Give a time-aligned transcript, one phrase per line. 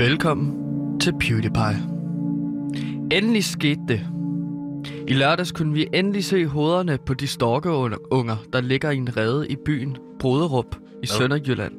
[0.00, 1.82] Velkommen til PewDiePie.
[3.12, 4.00] Endelig skete det.
[5.08, 9.48] I lørdags kunne vi endelig se hovederne på de storkeunger, der ligger i en rede
[9.48, 11.72] i byen Broderup i Sønderjylland.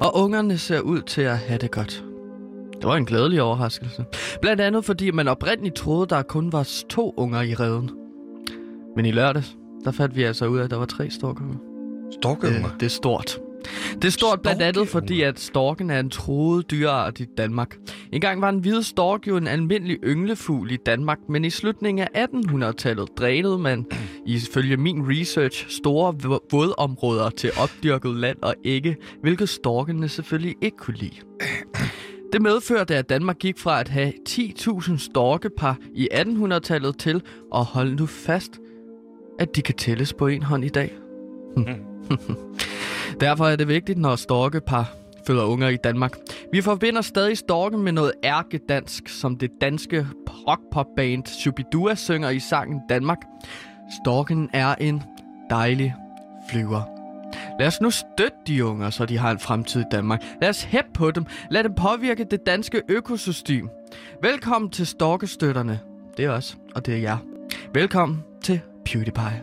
[0.00, 2.04] Og ungerne ser ud til at have det godt.
[2.72, 4.04] Det var en glædelig overraskelse.
[4.42, 7.90] Blandt andet fordi man oprindeligt troede, der kun var to unger i reden.
[8.96, 11.56] Men i lørdags, der fandt vi altså ud af, at der var tre storkeunger.
[12.20, 12.66] Storkeunger?
[12.66, 13.40] Øh, det er stort.
[13.94, 17.76] Det er stort blandt andet fordi, at storken er en troet dyreart i Danmark.
[18.12, 22.08] En gang var en hvide stork jo en almindelig ynglefugl i Danmark, men i slutningen
[22.14, 23.86] af 1800-tallet drænede man,
[24.26, 26.14] ifølge min research, store
[26.50, 31.16] vådområder til opdyrket land og ikke, hvilket storkene selvfølgelig ikke kunne lide.
[32.32, 37.22] Det medførte, at Danmark gik fra at have 10.000 storkepar i 1800-tallet til
[37.54, 38.50] at holde nu fast,
[39.38, 40.92] at de kan tælles på en hånd i dag.
[43.20, 44.94] Derfor er det vigtigt, når storkepar
[45.26, 46.12] føder unger i Danmark.
[46.52, 52.80] Vi forbinder stadig storken med noget ærkedansk, som det danske rockpopband Shubidua synger i sangen
[52.88, 53.18] Danmark.
[54.04, 55.02] Storken er en
[55.50, 55.94] dejlig
[56.50, 56.82] flyver.
[57.58, 60.22] Lad os nu støtte de unger, så de har en fremtid i Danmark.
[60.40, 61.26] Lad os hæppe på dem.
[61.50, 63.68] Lad dem påvirke det danske økosystem.
[64.22, 65.80] Velkommen til Storkestøtterne.
[66.16, 67.16] Det er os, og det er jer.
[67.74, 69.42] Velkommen til PewDiePie.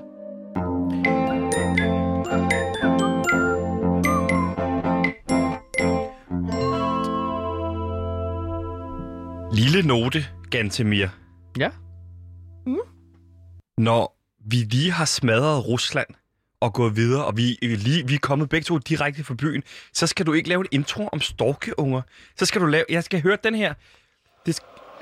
[9.54, 11.08] Lille note, Gantemir.
[11.58, 11.70] Ja.
[13.78, 16.08] Når vi lige har smadret Rusland
[16.62, 20.08] og gået videre, og vi, lige, vi er kommet begge to direkte fra byen, så
[20.08, 22.02] skal du ikke lave en intro om storkeunger.
[22.38, 22.86] Så skal du lave...
[22.90, 23.74] Jeg skal høre den her.
[24.46, 24.59] Det,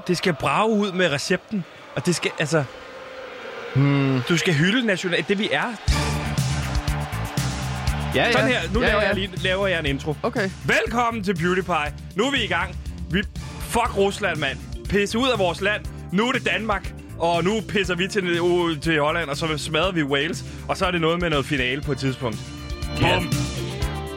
[0.07, 1.63] det skal brage ud med recepten.
[1.95, 2.63] Og det skal, altså...
[3.75, 4.19] Hmm.
[4.29, 5.25] Du skal hylde national...
[5.27, 5.75] Det vi er.
[8.15, 8.73] Ja, Sådan her.
[8.73, 9.07] Nu ja, laver, ja.
[9.07, 10.15] Jeg lige, laver jeg en intro.
[10.23, 10.49] Okay.
[10.65, 11.93] Velkommen til PewDiePie.
[12.15, 12.75] Nu er vi i gang.
[13.11, 13.23] Vi...
[13.71, 14.57] Fuck Rusland, mand.
[14.89, 15.85] Pisse ud af vores land.
[16.13, 16.93] Nu er det Danmark.
[17.19, 20.45] Og nu pisser vi til, ud til Holland, og så smadrer vi Wales.
[20.69, 22.37] Og så er det noget med noget finale på et tidspunkt.
[23.01, 23.19] Ja.
[23.19, 23.27] Bum.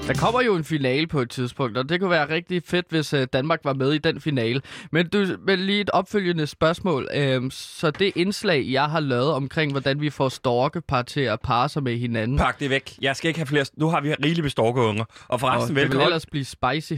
[0.06, 3.12] Der kommer jo en finale på et tidspunkt, og det kunne være rigtig fedt, hvis
[3.12, 4.60] øh, Danmark var med i den finale.
[4.93, 7.09] Men du, men lige et opfølgende spørgsmål.
[7.14, 11.69] Øhm, så det indslag, jeg har lavet omkring, hvordan vi får storkepar til at parre
[11.69, 12.93] sig med hinanden, Pak det væk.
[13.00, 13.64] Jeg skal ikke have flere...
[13.76, 15.04] Nu har vi rigeligt med storkeunger.
[15.04, 16.06] Og og forresten, det vil velkommen.
[16.06, 16.93] ellers blive spicy.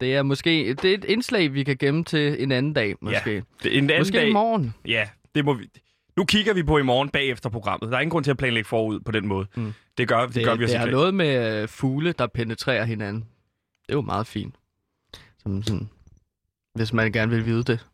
[0.00, 3.30] Det er måske det er et indslag, vi kan gemme til en anden dag, måske.
[3.34, 4.28] Ja, det, en anden måske dag.
[4.28, 4.74] i morgen.
[4.86, 5.68] Ja, det må vi...
[6.16, 7.90] Nu kigger vi på i morgen bagefter programmet.
[7.90, 9.46] Der er ingen grund til at planlægge forud på den måde.
[9.56, 9.72] Mm.
[9.98, 10.90] Det gør, det, Det, gør vi os det ikke.
[10.92, 13.22] noget med øh, fugle, der penetrerer hinanden.
[13.86, 14.54] Det er jo meget fint.
[15.38, 15.88] Som sådan,
[16.74, 17.86] hvis man gerne vil vide det.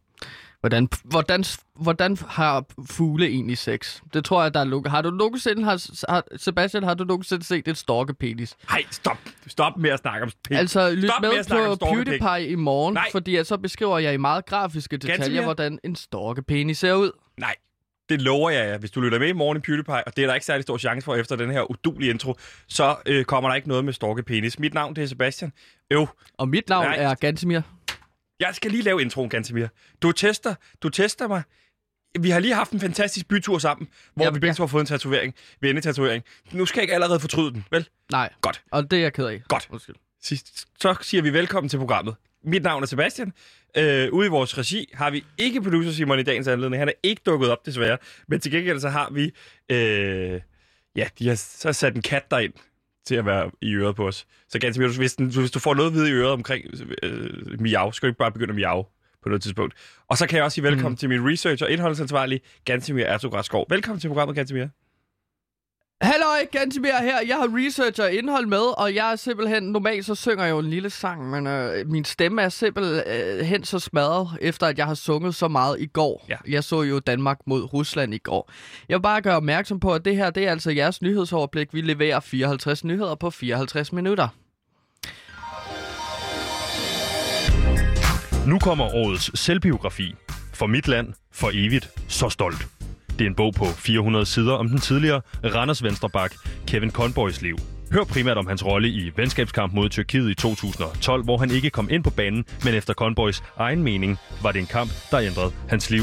[0.66, 1.44] Hvordan, hvordan,
[1.80, 4.00] hvordan har fugle egentlig sex?
[4.14, 7.44] Det tror jeg, der er luk- Har du nogensinde, har, har, Sebastian, har du nogensinde
[7.44, 8.56] set et storkepenis?
[8.70, 9.18] Nej, stop.
[9.46, 10.56] Stop med at snakke om pik.
[10.56, 11.86] Altså, lyt Stop med på.
[11.86, 13.08] PewDiePie i morgen, Nej.
[13.12, 17.10] fordi så beskriver jeg i meget grafiske detaljer, hvordan en storkepenis ser ud.
[17.38, 17.54] Nej,
[18.08, 18.78] det lover jeg jer.
[18.78, 20.78] Hvis du lytter med i morgen i PewDiePie, og det er der ikke særlig stor
[20.78, 22.34] chance for efter den her udulige intro,
[22.68, 24.58] så øh, kommer der ikke noget med storkepenis.
[24.58, 25.52] Mit navn det er Sebastian.
[25.90, 26.96] Øv, Og mit navn Nej.
[26.96, 27.60] er Gantemir.
[28.40, 29.66] Jeg skal lige lave introen, Gantemir.
[30.02, 31.42] Du tester, du tester mig.
[32.20, 34.62] Vi har lige haft en fantastisk bytur sammen, hvor Ja, vi begge ja.
[34.62, 36.24] har fået en tatovering, vennetatovering.
[36.52, 37.88] Nu skal jeg ikke allerede fortryde den, vel?
[38.12, 38.62] Nej, Godt.
[38.72, 39.42] og det er jeg ked af.
[39.48, 39.68] Godt.
[39.70, 39.94] Undskyld.
[40.80, 42.14] Så siger vi velkommen til programmet.
[42.44, 43.32] Mit navn er Sebastian.
[43.76, 46.80] Øh, ude i vores regi har vi ikke producer Simon i dagens anledning.
[46.80, 47.98] Han er ikke dukket op, desværre.
[48.28, 49.32] Men til gengæld så har vi...
[49.70, 50.40] Øh,
[50.96, 52.52] ja, de har så sat en kat derind
[53.06, 54.26] til at være i øret på os.
[54.48, 56.64] Så ganske hvis, den, hvis du får noget vide i øret omkring
[57.02, 58.86] øh, miau, skal du ikke bare begynde at miau
[59.22, 59.74] på noget tidspunkt.
[60.08, 60.96] Og så kan jeg også sige velkommen mm.
[60.96, 63.66] til min research og indholdsansvarlig, Gantemir Ertugradskov.
[63.70, 64.85] Velkommen til programmet,
[66.00, 66.12] Gantemir.
[66.12, 67.20] Halløj, Gantimir her.
[67.28, 69.62] Jeg har research og indhold med, og jeg er simpelthen...
[69.62, 73.78] Normalt så synger jeg jo en lille sang, men øh, min stemme er simpelthen så
[73.78, 76.24] smadret, efter at jeg har sunget så meget i går.
[76.28, 76.36] Ja.
[76.48, 78.50] Jeg så jo Danmark mod Rusland i går.
[78.88, 81.74] Jeg vil bare gøre opmærksom på, at det her det er altså jeres nyhedsoverblik.
[81.74, 84.28] Vi leverer 54 nyheder på 54 minutter.
[88.46, 90.14] Nu kommer årets selvbiografi.
[90.54, 92.75] For mit land, for evigt, så stolt.
[93.18, 96.34] Det er en bog på 400 sider om den tidligere Randers Venstrebak,
[96.66, 97.56] Kevin Conboys liv.
[97.92, 101.88] Hør primært om hans rolle i venskabskamp mod Tyrkiet i 2012, hvor han ikke kom
[101.90, 105.90] ind på banen, men efter Conboys egen mening var det en kamp, der ændrede hans
[105.90, 106.02] liv.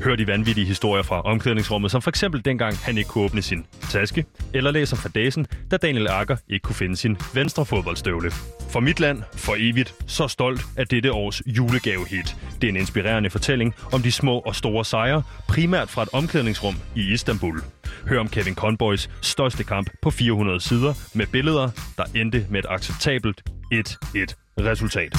[0.00, 3.66] Hør de vanvittige historier fra omklædningsrummet, som for eksempel dengang han ikke kunne åbne sin
[3.90, 4.24] taske,
[4.54, 8.30] eller læser fra dagen, da Daniel Akker ikke kunne finde sin venstre fodboldstøvle.
[8.70, 12.36] For mit land, for evigt, så stolt af dette års julegavehit.
[12.60, 16.74] Det er en inspirerende fortælling om de små og store sejre, primært fra et omklædningsrum
[16.96, 17.62] i Istanbul.
[18.06, 22.66] Hør om Kevin Conboys største kamp på 400 sider med billeder, der endte med et
[22.68, 23.42] acceptabelt
[23.74, 25.16] 1-1 resultat.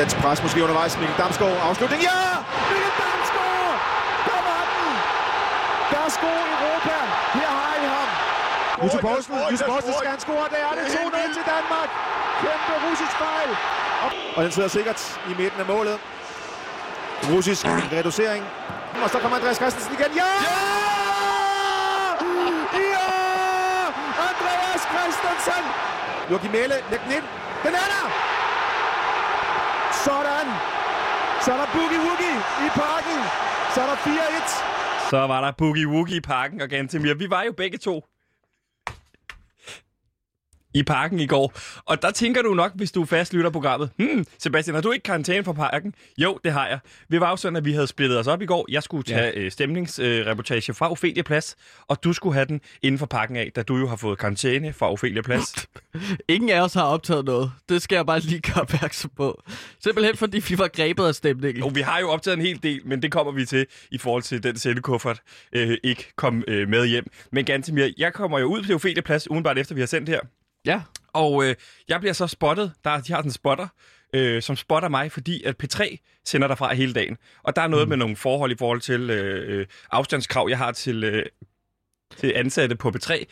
[0.00, 0.92] Dansk pres måske undervejs.
[1.00, 2.00] Mikkel Damsgaard, afslutning.
[2.10, 2.20] Ja!
[2.72, 3.76] Mikkel Damsgaard!
[4.28, 4.92] Der var den!
[5.92, 6.98] Værsgo Europa!
[7.38, 8.08] Her har I ham!
[8.82, 10.44] Jus Poulsen, Jus Poulsen skal han score.
[10.52, 11.88] Det er det 2-0 til Danmark.
[12.42, 13.50] Kæmpe russisk fejl.
[14.36, 15.98] Og den sidder sikkert i midten af målet.
[17.32, 18.44] Russisk reducering.
[19.04, 20.12] Og så kommer Andreas Christensen igen.
[20.16, 20.32] Ja!
[22.94, 23.06] Ja!
[24.28, 25.62] Andreas Christensen!
[26.30, 27.24] Joachim Mæle, læg den ind.
[27.62, 28.29] Den er der!
[30.06, 30.46] Sådan!
[31.44, 32.36] Så er der Boogie Woogie
[32.66, 33.18] i parken.
[33.74, 35.10] Så er der 4-1.
[35.10, 37.14] Så var der Boogie Woogie i parken og Gantemir.
[37.14, 37.94] Vi var jo begge to
[40.74, 41.52] i parken i går.
[41.84, 45.02] Og der tænker du nok, hvis du fast lytter programmet, hmm, Sebastian, har du ikke
[45.02, 45.94] karantæne for parken?
[46.18, 46.78] Jo, det har jeg.
[47.08, 48.66] Vi var jo sådan, at vi havde splittet os op i går.
[48.68, 49.40] Jeg skulle tage ja.
[49.40, 51.56] øh, stemningsreportage øh, fra Ophelia Plads,
[51.88, 54.72] og du skulle have den inden for parken af, da du jo har fået karantæne
[54.72, 55.66] fra Ophelia Plads.
[56.28, 57.52] Ingen af os har optaget noget.
[57.68, 59.42] Det skal jeg bare lige gøre opmærksom på.
[59.80, 61.64] Simpelthen fordi vi var grebet af stemningen.
[61.64, 64.22] Jo, vi har jo optaget en hel del, men det kommer vi til i forhold
[64.22, 65.22] til den sendekuffert
[65.52, 67.10] øh, ikke kom øh, med hjem.
[67.32, 70.20] Men Gantemir, jeg kommer jo ud til Ophelia Plads udenbart efter vi har sendt her.
[70.66, 70.82] Ja.
[71.12, 71.54] Og øh,
[71.88, 72.72] jeg bliver så spottet.
[72.84, 73.68] Der, de har sådan en spotter,
[74.14, 77.16] øh, som spotter mig, fordi at P3 sender derfra hele dagen.
[77.42, 77.88] Og der er noget mm.
[77.88, 81.26] med nogle forhold i forhold til øh, afstandskrav, jeg har til, øh,
[82.16, 83.24] til ansatte på P3.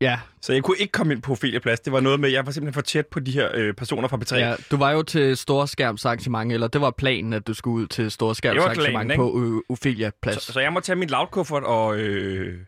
[0.00, 0.20] Ja.
[0.42, 1.80] Så jeg kunne ikke komme ind på Ophelia Plads.
[1.80, 4.16] Det var noget med, jeg var simpelthen for tæt på de her øh, personer fra
[4.16, 4.36] P3.
[4.36, 8.10] Ja, du var jo til storskærmsarrangement, eller det var planen, at du skulle ud til
[8.10, 10.42] storskærmsarrangement på øh, Ophelia Plads.
[10.42, 12.60] Så, så jeg må tage min lavkuffert og øh,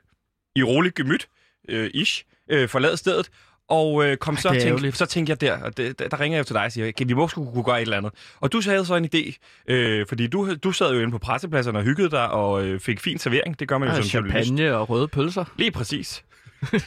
[0.57, 1.29] i rolig gemyt,
[1.69, 3.31] øh, ish, øh, forlade stedet,
[3.71, 6.37] og øh, kom Ej, så, tænk, så tænkte jeg der, og det, der, der ringer
[6.37, 8.13] jeg jo til dig og siger, okay, vi må skulle kunne gøre et eller andet.
[8.41, 9.37] Og du havde så en idé,
[9.69, 13.01] øh, fordi du, du sad jo inde på pressepladserne og hyggede dig og øh, fik
[13.01, 13.61] fin servering.
[13.61, 14.75] Det gør man jo ja, som champagne journalist.
[14.75, 15.45] og røde pølser.
[15.57, 16.25] Lige præcis.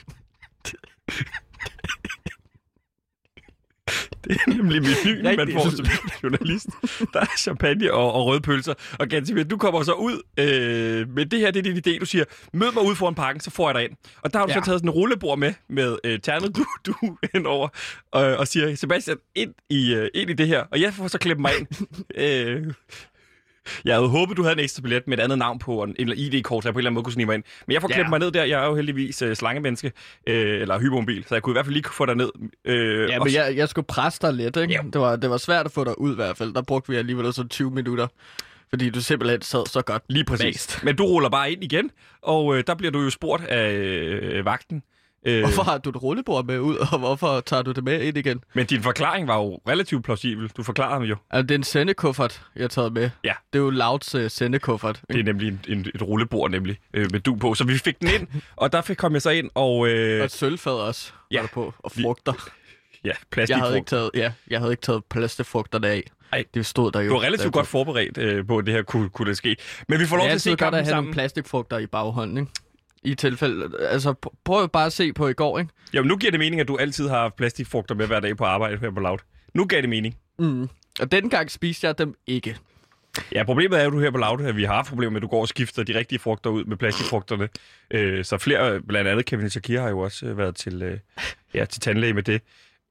[4.24, 5.86] Det er nemlig menuen, man får som
[6.24, 6.68] journalist.
[7.14, 8.74] Der er champagne og, og røde pølser.
[9.00, 12.00] Og Gansimir, du kommer så ud øh, med det her, det er din idé.
[12.00, 13.92] Du siger, mød mig ud foran parken, så får jeg dig ind.
[14.22, 14.60] Og der har du ja.
[14.60, 16.96] så taget sådan en rullebord med, med øh, ternet du, du
[17.36, 17.68] indover,
[18.12, 20.64] og, og siger, Sebastian, ind i, øh, ind i det her.
[20.72, 21.68] Og jeg får så klippe mig ind.
[22.24, 22.74] øh,
[23.86, 26.16] jeg havde håbet, du havde en ekstra billet med et andet navn på, en, eller
[26.18, 27.44] ID-kort, så jeg på en eller anden måde kunne snige mig ind.
[27.68, 28.10] Men jeg får ja.
[28.10, 28.44] mig ned der.
[28.44, 29.92] Jeg er jo heldigvis uh, slangemenneske,
[30.30, 32.30] uh, eller hypermobil, så jeg kunne i hvert fald lige få dig ned.
[32.36, 34.74] Uh, ja, men jeg, jeg skulle presse dig lidt, ikke?
[34.74, 34.82] Ja.
[34.94, 36.54] Det, var, det var svært at få dig ud i hvert fald.
[36.54, 38.08] Der brugte vi alligevel så 20 minutter.
[38.70, 40.68] Fordi du simpelthen sad så godt Lige præcis.
[40.68, 40.84] Bast.
[40.84, 44.46] Men du ruller bare ind igen, og øh, der bliver du jo spurgt af øh,
[44.46, 44.84] vagten,
[45.26, 48.18] Øh, hvorfor har du et rullebord med ud, og hvorfor tager du det med ind
[48.18, 48.44] igen?
[48.54, 50.50] Men din forklaring var jo relativt plausibel.
[50.58, 51.16] Du forklarede mig jo.
[51.32, 53.10] Altså, det er en sendekuffert, jeg har taget med.
[53.24, 53.34] Ja.
[53.54, 55.02] Det er jo Louds uh, sendekuffert.
[55.08, 57.54] Det er nemlig en, en, et rullebord, nemlig, øh, med du på.
[57.54, 59.88] Så vi fik den ind, og der fik kom jeg så ind, og...
[59.88, 61.38] Øh, og et sølvfad også, ja.
[61.38, 62.34] var der på, og frugter.
[63.06, 63.50] Ja, plastikfrugt.
[63.50, 66.04] Jeg havde ikke taget, ja, jeg havde ikke taget plastikfrugterne af.
[66.32, 67.10] Ej, det stod der jo.
[67.10, 69.56] Du var relativt godt forberedt øh, på, at det her kunne, kunne det ske.
[69.88, 70.86] Men vi får lov til at se kampen sammen.
[70.86, 72.52] Det er have nogle plastikfrugter i baghånden, ikke?
[73.06, 73.70] I tilfælde.
[73.80, 74.14] Altså,
[74.46, 75.72] prøv bare at se på i går, ikke?
[75.94, 78.78] Jamen, nu giver det mening, at du altid har plastikfrugter med hver dag på arbejde
[78.78, 79.18] her på Loud.
[79.54, 80.18] Nu gav det mening.
[80.40, 80.70] Mm.
[81.00, 82.58] Og den gang spiste jeg dem ikke.
[83.32, 85.22] Ja, problemet er jo, du her på Loud, at vi har haft problemer med, at
[85.22, 87.50] du går og skifter de rigtige frugter ud med plastikfrugterne.
[87.92, 90.98] Øh, så flere, blandt andet Kevin Shakir har jo også øh, været til, øh,
[91.54, 92.42] ja, til tandlæge med det.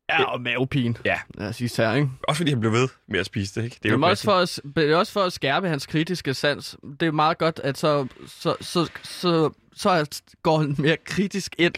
[0.09, 0.95] Ja, og mavepine.
[1.05, 1.19] Ja.
[1.35, 2.09] Lad os her, ikke?
[2.23, 3.77] Også fordi han blev ved med at spise det, ikke?
[3.83, 6.35] Det er, det er, også, for at, det er også for at skærpe hans kritiske
[6.35, 6.77] sans.
[7.01, 11.75] Det er meget godt, at så, så, så, så, så går han mere kritisk ind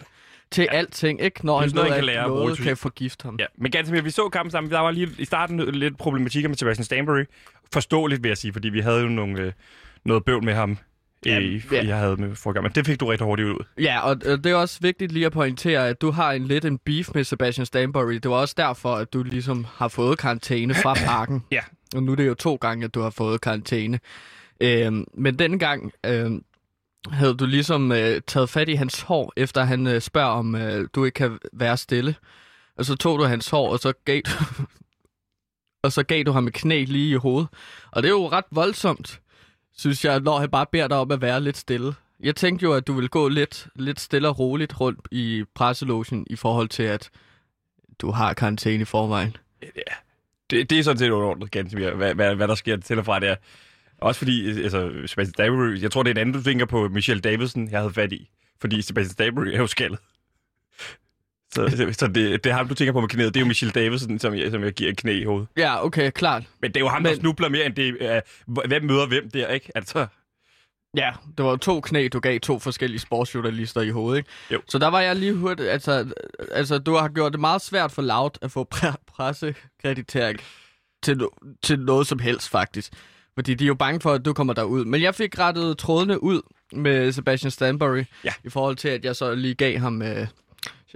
[0.50, 0.76] til ja.
[0.76, 1.46] alting, ikke?
[1.46, 3.36] Når han noget, kan, lære noget kan forgifte ham.
[3.38, 3.46] Ja.
[3.58, 4.72] Men ganske vi så kampen sammen.
[4.72, 7.24] Der var lige i starten lidt problematikker med Sebastian Stanbury.
[7.72, 9.52] Forståeligt, vil jeg sige, fordi vi havde jo nogle, øh,
[10.04, 10.78] noget bøvl med ham
[11.26, 11.86] ja, i, ja.
[11.86, 12.62] jeg havde med forgang.
[12.62, 13.64] Men det fik du rigtig hurtigt ud.
[13.78, 16.78] Ja, og det er også vigtigt lige at pointere, at du har en lidt en
[16.78, 18.14] beef med Sebastian Stanbury.
[18.14, 21.44] Det var også derfor, at du ligesom har fået karantæne fra parken.
[21.50, 21.60] ja.
[21.94, 24.00] Og nu er det jo to gange, at du har fået karantæne.
[24.60, 26.44] Øhm, men denne gang øhm,
[27.10, 30.88] havde du ligesom øh, taget fat i hans hår, efter han øh, spørger, om øh,
[30.94, 32.14] du ikke kan være stille.
[32.78, 34.30] Og så tog du hans hår, og så gav du,
[35.84, 37.48] og så gav du ham et knæ lige i hovedet.
[37.92, 39.20] Og det er jo ret voldsomt
[39.76, 41.94] synes jeg, når han bare beder dig om at være lidt stille.
[42.20, 46.26] Jeg tænkte jo, at du ville gå lidt, lidt stille og roligt rundt i presselogen
[46.30, 47.10] i forhold til, at
[47.98, 49.36] du har karantæne i forvejen.
[49.62, 49.68] Ja,
[50.50, 53.20] det, det er sådan set underordnet, ganske hvad, hvad, hvad der sker til og fra
[53.20, 53.36] der.
[53.98, 57.20] Også fordi, altså, Sebastian Stanbury, jeg tror, det er en anden, du tænker på Michelle
[57.20, 58.30] Davidson, jeg havde fat i.
[58.60, 59.98] Fordi Sebastian Stanbury er jo skaldet.
[61.54, 63.34] Så, så det, det er ham, du tænker på med knæet.
[63.34, 65.48] Det er jo Michelle Davidson, som jeg, som jeg giver et knæ i hovedet.
[65.56, 66.42] Ja, okay, klart.
[66.60, 67.12] Men det er jo ham, Men...
[67.12, 68.22] der snubler mere end det.
[68.46, 69.70] Uh, hvem møder hvem der, ikke?
[69.74, 70.06] Altså...
[70.96, 74.30] Ja, det var to knæ, du gav to forskellige sportsjournalister i hovedet, ikke?
[74.50, 74.60] Jo.
[74.68, 76.06] Så der var jeg lige hurtigt, altså,
[76.52, 80.38] altså du har gjort det meget svært for Loud at få pre- pressekreditering.
[81.02, 82.92] til, no- til noget som helst, faktisk.
[83.34, 84.84] Fordi de er jo bange for, at du kommer derud.
[84.84, 86.42] Men jeg fik rettet trådene ud
[86.72, 88.32] med Sebastian Stanbury, Ja.
[88.44, 90.26] i forhold til, at jeg så lige gav ham øh,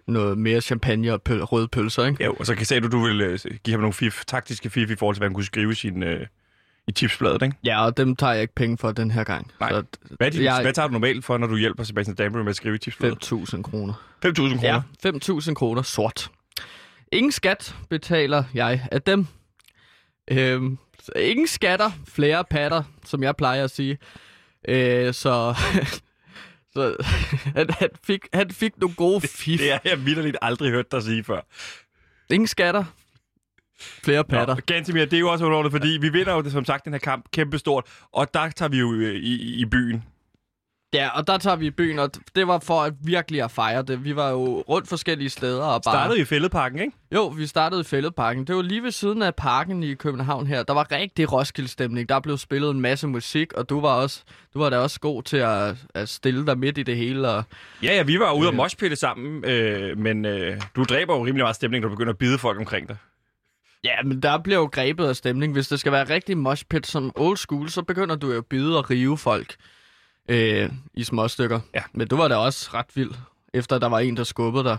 [0.06, 2.24] noget mere champagne og pøl- røde pølser, ikke?
[2.24, 4.90] Jo, og så kan sagde du, du vil øh, give ham nogle fif, taktiske fif
[4.90, 6.26] i forhold til, hvad han kunne skrive i, sin, øh,
[6.88, 7.56] i tipsbladet, ikke?
[7.64, 9.50] Ja, og dem tager jeg ikke penge for den her gang.
[9.60, 9.70] Nej.
[9.70, 12.50] Så Hvad, din, Jeg- hvad tager du normalt for, når du hjælper Sebastian Stanbury med
[12.50, 13.32] at skrive i tipsbladet?
[13.32, 13.94] 5.000 kroner.
[14.26, 14.82] 5.000 kroner.
[15.04, 16.30] Ja, 5.000 kroner sort.
[17.12, 19.26] Ingen skat betaler jeg af dem.
[20.30, 20.78] Øhm,
[21.16, 23.98] ingen skatter, flere patter, som jeg plejer at sige.
[24.68, 25.54] Øh, så
[26.78, 26.96] så
[27.56, 29.60] han, han, fik, han fik nogle gode fif.
[29.60, 31.40] Det har jeg vildt aldrig hørt dig sige før.
[32.30, 32.84] Ingen skatter,
[34.04, 34.54] flere patter.
[34.54, 36.98] Nå, Gantemir, det er jo også underordnet, fordi vi vinder jo som sagt den her
[36.98, 40.04] kamp kæmpestort, og der tager vi jo øh, i, i byen.
[40.94, 43.82] Ja, og der tager vi i byen, og det var for at virkelig at fejre
[43.82, 44.04] det.
[44.04, 45.94] Vi var jo rundt forskellige steder og bare...
[45.94, 46.92] Startede i Fælledparken, ikke?
[47.14, 48.44] Jo, vi startede i Fælledparken.
[48.44, 50.62] Det var lige ved siden af parken i København her.
[50.62, 52.08] Der var rigtig Roskilde-stemning.
[52.08, 54.22] Der blev spillet en masse musik, og du var også,
[54.54, 57.28] du var da også god til at, at stille dig midt i det hele.
[57.28, 57.44] Og...
[57.82, 61.44] Ja, ja, vi var ude og moshpitte sammen, øh, men øh, du dræber jo rimelig
[61.44, 62.96] meget stemning, når du begynder at bide folk omkring dig.
[63.84, 65.52] Ja, men der bliver jo grebet af stemning.
[65.52, 68.78] Hvis det skal være rigtig moshpit som old school, så begynder du jo at bide
[68.78, 69.56] og rive folk
[70.28, 71.60] øh, i små stykker.
[71.74, 71.82] Ja.
[71.94, 73.10] Men du var da også ret vild,
[73.54, 74.76] efter der var en, der skubbede dig.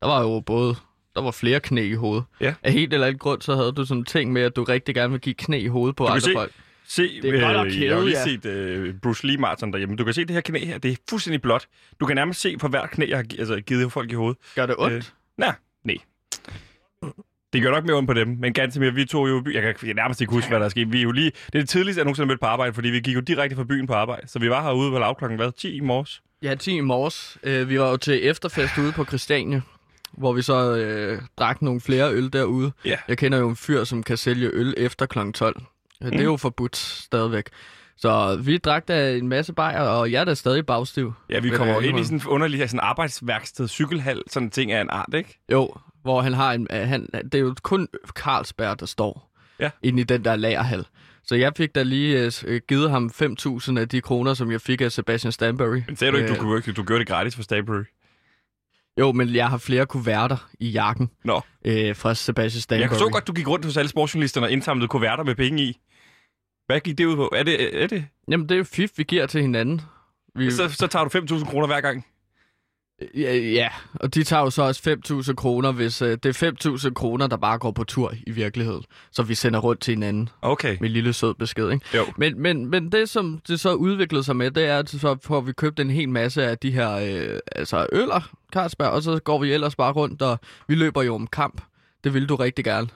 [0.00, 0.74] Der var jo både...
[1.14, 2.24] Der var flere knæ i hovedet.
[2.40, 2.54] Ja.
[2.62, 4.94] Af helt eller anden grund, så havde du sådan en ting med, at du rigtig
[4.94, 6.52] gerne vil give knæ i hovedet på kan andre se- folk.
[6.86, 8.24] Se, Det er godt nok øh, jeg har kæde, lige ja.
[8.24, 9.96] set øh, Bruce Lee marathon derhjemme.
[9.96, 11.66] Du kan se det her knæ her, det er fuldstændig blåt.
[12.00, 14.38] Du kan nærmest se på hver knæ, jeg har altså, givet folk i hovedet.
[14.54, 14.94] Gør det ondt?
[14.94, 15.02] Øh,
[15.36, 15.54] nej.
[17.52, 19.74] Det gør nok mere ondt på dem, men ganske mere, vi tog jo, jeg kan
[19.86, 20.92] jeg nærmest ikke huske, hvad der er sket.
[20.92, 23.00] Vi er jo lige, det er det tidligste, jeg nogensinde mødt på arbejde, fordi vi
[23.00, 24.28] gik jo direkte fra byen på arbejde.
[24.28, 26.22] Så vi var herude på lav klokken hvad, 10 i morges.
[26.42, 27.38] Ja, 10 i morges.
[27.42, 29.60] Øh, vi var jo til efterfest ude på Christiania,
[30.12, 32.72] hvor vi så øh, drak nogle flere øl derude.
[32.84, 32.96] Ja.
[33.08, 35.18] Jeg kender jo en fyr, som kan sælge øl efter kl.
[35.34, 35.62] 12.
[36.00, 36.10] Mm.
[36.10, 37.46] Det er jo forbudt stadigvæk.
[37.96, 41.12] Så vi drak da en masse bajer, og jeg er da stadig bagstiv.
[41.30, 44.72] Ja, vi kommer jeg ind i sådan en underlig sådan arbejdsværksted, cykelhal, sådan en ting
[44.72, 45.38] af en art, ikke?
[45.52, 46.66] Jo, hvor han har en...
[46.72, 49.28] øh, Han, det er jo kun Carlsberg, der står
[49.60, 49.70] Ja.
[49.82, 50.86] inde i den der lagerhal.
[51.24, 54.80] Så jeg fik da lige øh, givet ham 5.000 af de kroner, som jeg fik
[54.80, 55.80] af Sebastian Stanbury.
[55.86, 57.82] Men sagde du ikke, du, Øh, kunne, du gjorde det gratis for Stabbury?
[59.00, 62.88] Jo, men jeg har flere kuverter i jakken Nå, øh, fra Sebastian Stanbury.
[62.90, 65.78] jeg så godt, du gik rundt hos alle sportsjournalisterne og indsamlede kuverter med penge i.
[66.66, 67.30] Hvad gik det ud på?
[67.36, 68.04] Er det, er det?
[68.28, 69.80] Jamen, det er jo fif, vi giver til hinanden.
[70.34, 72.06] Vi, Så, så tager du 5.000 kroner hver gang.
[73.14, 74.96] Ja, ja, og de tager jo så også
[75.28, 76.52] 5.000 kroner, hvis øh, det er
[76.88, 78.82] 5.000 kroner, der bare går på tur i virkeligheden.
[79.12, 80.76] Så vi sender rundt til hinanden Okay.
[80.80, 81.86] med en lille sød besked, ikke?
[81.96, 82.02] Jo.
[82.16, 85.40] Men, men, men det, som det så udviklede sig med, det er, at så får
[85.40, 89.38] vi købt en hel masse af de her øh, altså øller, Carlsberg, og så går
[89.38, 91.62] vi ellers bare rundt, og vi løber jo om kamp.
[92.04, 92.88] Det ville du rigtig gerne.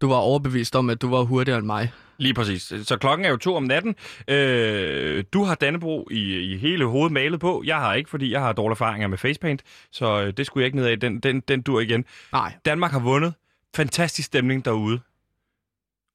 [0.00, 1.92] Du var overbevist om, at du var hurtigere end mig.
[2.18, 2.72] Lige præcis.
[2.82, 3.94] Så klokken er jo to om natten.
[4.28, 7.62] Øh, du har Dannebro i, i hele hovedet malet på.
[7.66, 9.62] Jeg har ikke, fordi jeg har dårlige erfaringer med facepaint.
[9.92, 11.00] Så øh, det skulle jeg ikke ned af.
[11.00, 12.04] Den, den, den dur igen.
[12.32, 12.52] Nej.
[12.64, 13.34] Danmark har vundet.
[13.76, 15.00] Fantastisk stemning derude.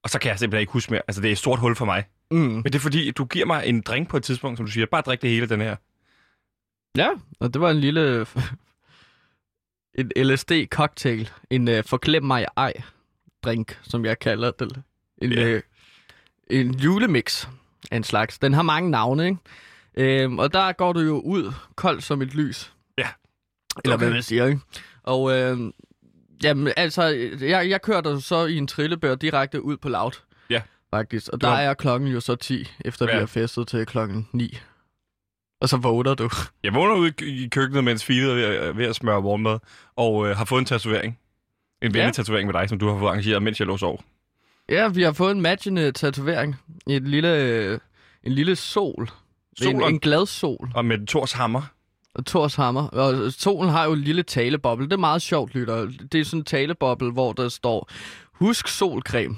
[0.04, 1.02] Og så kan jeg simpelthen ikke huske mere.
[1.08, 2.04] Altså, det er et stort hul for mig.
[2.32, 2.38] Mm.
[2.38, 4.86] Men det er fordi, du giver mig en drink på et tidspunkt, som du siger.
[4.86, 5.76] Bare drik det hele, den her.
[6.98, 8.26] Ja, og det var en lille...
[10.00, 11.30] en LSD-cocktail.
[11.50, 12.74] En uh, forglem mig ej
[13.44, 14.84] drink, som jeg kalder det.
[15.22, 15.62] En, yeah.
[16.50, 17.48] En julemix
[17.92, 18.40] af en slags.
[18.40, 19.38] Den har mange navne, ikke?
[20.24, 22.74] Øhm, og der går du jo ud kold som et lys.
[22.98, 23.08] Ja.
[23.84, 24.06] Eller Okay.
[24.06, 24.60] hvad man siger, ikke?
[25.04, 25.74] Og øhm,
[26.44, 27.04] jamen, altså,
[27.42, 30.12] jeg, jeg kørte så i en trillebør direkte ud på Loud.
[30.50, 30.62] Ja.
[30.94, 31.28] Faktisk.
[31.34, 33.14] Og Du der har- er klokken jo så 10, efter Ja.
[33.16, 34.58] vi har festet til klokken 9.
[35.62, 36.30] Og så vågner du.
[36.64, 39.60] Jeg vågner ude i køkkenet, mens Fie er ved, at- ved at smøre morgenmad,
[39.96, 41.20] og øh, har fået en tatovering.
[41.82, 42.00] En Ja.
[42.00, 44.04] vennetatovering med dig, som du har fået arrangeret, mens jeg lå sov.
[44.72, 46.56] Ja, vi har fået en matchende tatovering.
[46.88, 47.80] En lille, øh,
[48.24, 49.10] en lille sol.
[49.62, 50.72] Sol en, en glad sol.
[50.76, 51.62] Og med Thors hammer.
[52.16, 52.88] Og Thors hammer.
[52.88, 54.86] Og solen har jo en lille taleboble.
[54.86, 55.86] Det er meget sjovt, lytter.
[56.12, 57.90] Det er sådan en taleboble, hvor der står,
[58.32, 59.38] husk solcreme.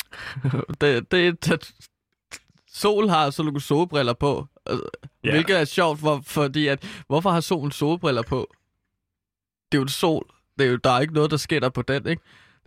[0.80, 1.72] det, det, det,
[2.72, 4.46] sol har så nogle solbriller på.
[4.66, 4.84] Altså,
[5.24, 5.30] Ja.
[5.30, 8.54] Hvilket er sjovt, for, fordi at, hvorfor har solen solbriller på?
[9.72, 10.26] Det er jo en sol.
[10.58, 12.22] Det er jo, der er ikke noget, der sker der på den, ikke?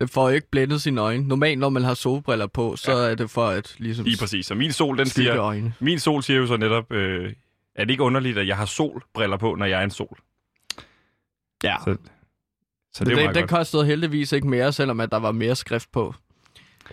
[0.06, 1.28] Får jo ikke blændet sine øjne.
[1.28, 3.10] Normalt, når man har solbriller på, så Ja.
[3.10, 4.46] er det for at ligesom Lige præcis.
[4.46, 5.74] Så min sol, den siger, øjne.
[5.80, 7.32] min sol siger jo så netop, øh,
[7.74, 10.18] er det ikke underligt, at jeg har solbriller på, når jeg er en sol?
[11.64, 11.76] Ja.
[11.84, 11.96] Så,
[12.94, 15.92] så det, Det, det, det kostede heldigvis ikke mere, selvom at der var mere skrift
[15.92, 16.14] på.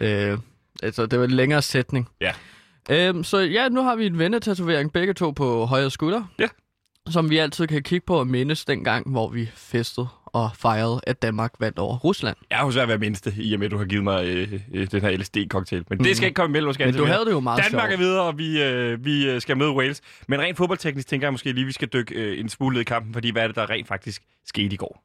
[0.01, 0.37] Øh,
[0.83, 2.09] altså, det var en længere sætning.
[2.21, 2.31] Ja.
[2.89, 6.23] Øhm, så ja, nu har vi en vennetatovering, begge to på højre skulder.
[6.39, 6.47] Ja.
[7.09, 11.21] Som vi altid kan kigge på og mindes dengang, hvor vi festede og fejrede, at
[11.21, 12.37] Danmark vandt over Rusland.
[12.49, 14.25] Jeg har jo svært ved at mindste, i og med, at du har givet mig
[14.25, 15.83] øh, øh, den her LSD-cocktail.
[15.89, 16.03] Men mm.
[16.03, 16.85] det skal ikke komme imellem, måske.
[16.85, 17.93] Men du havde det jo meget Danmark sjovt.
[17.93, 20.01] er videre, og vi, øh, vi øh, skal møde Wales.
[20.27, 22.81] Men rent fodboldteknisk tænker jeg måske lige, at vi skal dykke øh, en smule ned
[22.81, 25.03] i kampen, fordi hvad er det, der rent faktisk skete i går?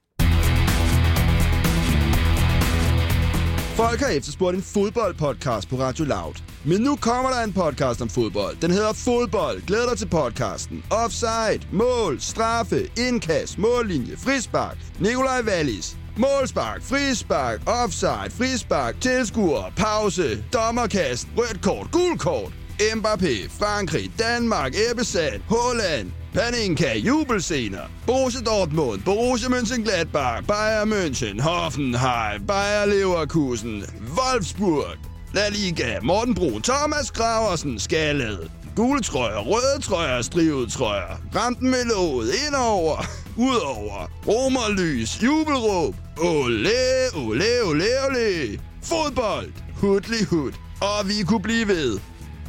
[3.77, 6.56] Folk har efterspurgt en fodboldpodcast på Radio Loud.
[6.69, 8.57] Men nu kommer der en podcast om fodbold.
[8.61, 9.67] Den hedder Fodbold.
[9.67, 10.85] Glæd dig til podcasten.
[10.91, 14.77] Offside, mål, straffe, indkast, mållinje, frispark.
[14.99, 15.97] Nikolaj Wallis.
[16.17, 22.53] Målspark, frispark, offside, frispark, tilskuer, pause, dommerkast, rødt kort, gul kort.
[22.95, 27.87] Mbappé, Frankrig, Danmark, Ebbesand, Holland, Paninka, jubelscener.
[28.07, 33.85] Borussia Dortmund, Borussia Mönchengladbach, Bayern München, Hoffenheim, Bayer Leverkusen,
[34.17, 35.06] Wolfsburg.
[35.35, 38.51] La Liga, Morten Bro, Thomas Graversen, Skallet.
[38.77, 41.17] Gule trøjer, røde trøjer, strivet trøjer.
[41.35, 43.07] Rampen med låget, indover,
[43.37, 44.11] udover.
[44.27, 45.95] Romerlys, jubelråb.
[46.19, 46.71] Ole,
[47.15, 48.61] ole, ole, ole.
[48.83, 50.53] Fodbold, hudli hud.
[50.81, 51.99] Og vi kunne blive ved.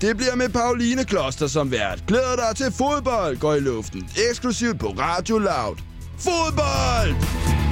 [0.02, 2.04] Det bliver med Pauline Kloster som vært.
[2.08, 4.10] Glæder dig til fodbold går i luften.
[4.30, 5.78] Eksklusivt på Radio Loud.
[6.20, 7.67] Fodbold!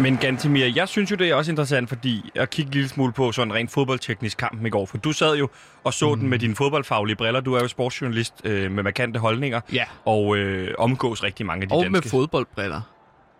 [0.00, 3.12] Men Gantimir, jeg synes jo, det er også interessant, fordi at kigge en lille smule
[3.12, 4.86] på sådan rent fodboldteknisk kampen i går.
[4.86, 5.48] For du sad jo
[5.84, 6.20] og så mm.
[6.20, 7.40] den med dine fodboldfaglige briller.
[7.40, 9.60] Du er jo sportsjournalist øh, med markante holdninger.
[9.72, 9.84] Ja.
[10.04, 11.92] Og øh, omgås rigtig mange af de Og danske.
[11.92, 12.80] med fodboldbriller.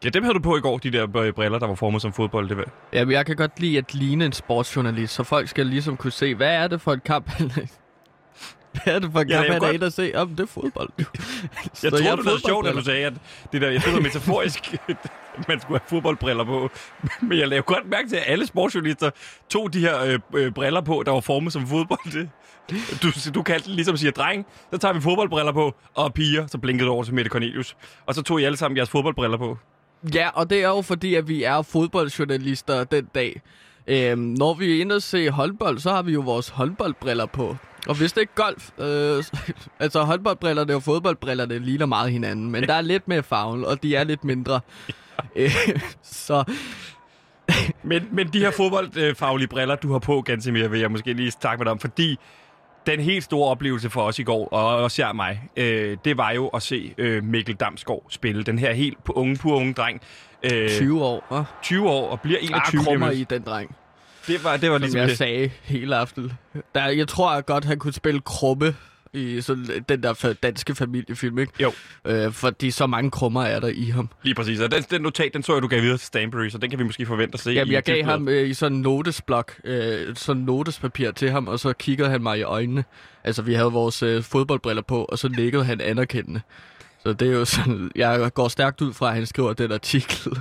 [0.05, 2.13] Ja, dem havde du på i går, de der øh, briller, der var formet som
[2.13, 2.49] fodbold.
[2.49, 2.65] Det var.
[2.93, 6.35] Jamen, jeg kan godt lide at ligne en sportsjournalist, så folk skal ligesom kunne se,
[6.35, 7.31] hvad er det for en kamp,
[8.85, 10.11] hvad er det for en Ja, kamp, jeg han er godt- inde og se?
[10.15, 10.91] Jamen, det er fodbold.
[10.99, 11.07] Jeg
[11.75, 13.13] Så troede, har det var sjovt, at du sagde, at
[13.53, 14.97] det der, jeg troede, metaforisk, at
[15.49, 16.71] man skulle have fodboldbriller på.
[17.23, 19.11] Men jeg lavede godt mærke til, at alle sportsjournalister
[19.49, 22.29] tog de her øh, øh, briller på, der var formet som fodbold.
[23.03, 26.87] Du, du kaldte ligesom siger, dreng, så tager vi fodboldbriller på, og piger, så blinkede
[26.87, 27.77] du over til Mette Cornelius.
[28.07, 29.59] Og så tog I alle sammen jeres fodboldbriller på.
[30.15, 33.41] Ja, og det er jo fordi, at vi er fodboldjournalister den dag.
[33.87, 37.57] Øhm, når vi er inde og se håndbold, så har vi jo vores håndboldbriller på.
[37.89, 39.25] Og hvis det er golf, øh,
[39.85, 43.97] altså håndboldbrillerne og fodboldbrillerne ligner meget hinanden, men der er lidt mere farven, og de
[43.97, 44.61] er lidt mindre.
[45.37, 45.51] Øh,
[46.03, 46.45] så
[47.83, 51.59] Men, men de her fodboldfaglige briller, du har på, Gansimir, vil jeg måske lige snakke
[51.59, 52.19] med dig om, fordi
[52.87, 56.17] den helt store oplevelse for os i går, og også jeg og mig, øh, det
[56.17, 58.43] var jo at se øh, Mikkel Damsgaard spille.
[58.43, 60.01] Den her helt unge, pur unge dreng.
[60.53, 62.79] Øh, 20 år, og 20 år og bliver 21.
[62.81, 63.77] der krummer jamen, i den dreng,
[64.27, 65.19] Det var, det var som ligesom jeg det.
[65.19, 66.33] sagde hele aften.
[66.75, 68.75] Der, jeg tror at godt, han kunne spille krumme
[69.13, 71.53] i sådan den der danske familiefilm, ikke?
[71.61, 71.73] Jo.
[72.05, 74.09] Øh, fordi så mange krummer er der i ham.
[74.23, 74.61] Lige præcis.
[74.61, 76.79] Og den, den notat, den så jeg, du gav videre til Stanbury, så den kan
[76.79, 77.51] vi måske forvente at se.
[77.51, 81.49] Jamen, jeg gav ham øh, i sådan en notesblok, øh, sådan en notespapir til ham,
[81.49, 82.85] og så kiggede han mig i øjnene.
[83.25, 86.41] Altså, vi havde vores øh, fodboldbriller på, og så nikkede han anerkendende.
[87.03, 90.33] Så det er jo sådan, jeg går stærkt ud fra, at han skriver den artikel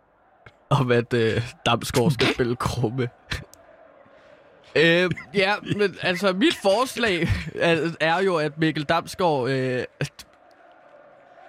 [0.80, 3.08] om, at øh, Damsgaard skal spille krumme.
[4.82, 9.50] øh, ja, men altså, mit forslag er, er jo, at Mikkel Damsgaard...
[9.50, 9.84] Øh,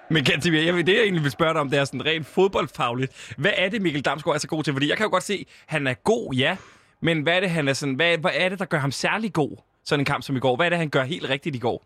[0.09, 3.33] Men Gantimir, jeg det jeg egentlig vil spørge dig om, det er sådan rent fodboldfagligt.
[3.37, 4.73] Hvad er det, Mikkel Damsgaard er så god til?
[4.73, 6.57] Fordi jeg kan jo godt se, at han er god, ja.
[7.01, 9.33] Men hvad er det, han er sådan, hvad, hvad er det, der gør ham særlig
[9.33, 9.57] god?
[9.83, 10.55] Sådan en kamp som i går.
[10.55, 11.85] Hvad er det, han gør helt rigtigt i går?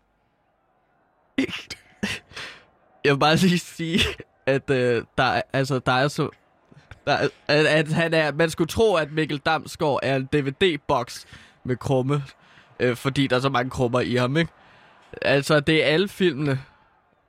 [3.04, 4.00] Jeg vil bare lige sige,
[4.46, 6.28] at øh, der, er, altså, der er så...
[7.06, 11.26] Der, er- at, at han er, man skulle tro, at Mikkel Damsgaard er en DVD-boks
[11.64, 12.22] med krumme,
[12.80, 14.52] øh, fordi der er så mange krummer i ham, ikke?
[15.22, 16.60] Altså, det er alle filmene,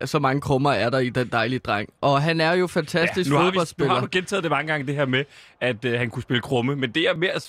[0.06, 1.90] så mange krummer er der i den dejlige dreng.
[2.02, 3.94] Og han er jo fantastisk nu, har vi, nu fodboldspiller.
[3.94, 5.24] har du gentaget det mange gange, det her med,
[5.62, 6.76] at øh, han kunne spille krumme.
[6.76, 7.40] Men det er mere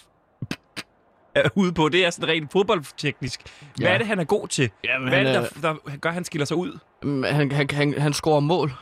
[1.45, 3.41] er ude på, det er sådan rent fodboldteknisk.
[3.77, 3.95] Hvad Ja.
[3.95, 4.71] er det, han er god til?
[4.85, 6.79] Jamen, Hvad er han det, der, der gør, at han skiller sig ud?
[7.03, 8.73] Mm, han, han, han, han scorer mål.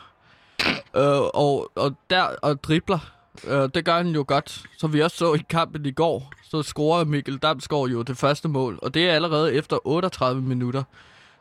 [0.96, 2.98] Øh, og, og, der, og dribler.
[3.46, 4.62] Øh, det gør han jo godt.
[4.78, 8.48] Som vi også så i kampen i går, så scorer Mikkel Damsgaard jo det første
[8.48, 8.78] mål.
[8.82, 10.82] Og det er allerede efter 38 minutter.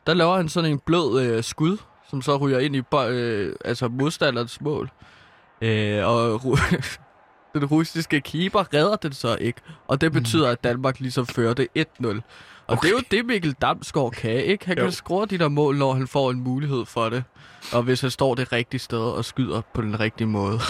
[0.06, 1.76] Der laver han sådan en blød øh, skud,
[2.10, 4.90] som så ryger ind i øh, altså modstanderens mål.
[5.62, 6.40] Øh, og
[7.54, 9.60] den russiske keeper redder den så ikke.
[9.88, 12.06] Og det betyder, at Danmark ligesom fører det 1-0.
[12.06, 12.22] Og
[12.66, 12.82] okay.
[12.82, 14.66] det er jo det, Mikkel Damsgaard kan, ikke?
[14.66, 14.84] Han Jo.
[14.84, 17.24] kan score de der mål, når han får en mulighed for det.
[17.72, 20.58] Og hvis han står det rigtige sted og skyder på den rigtige måde.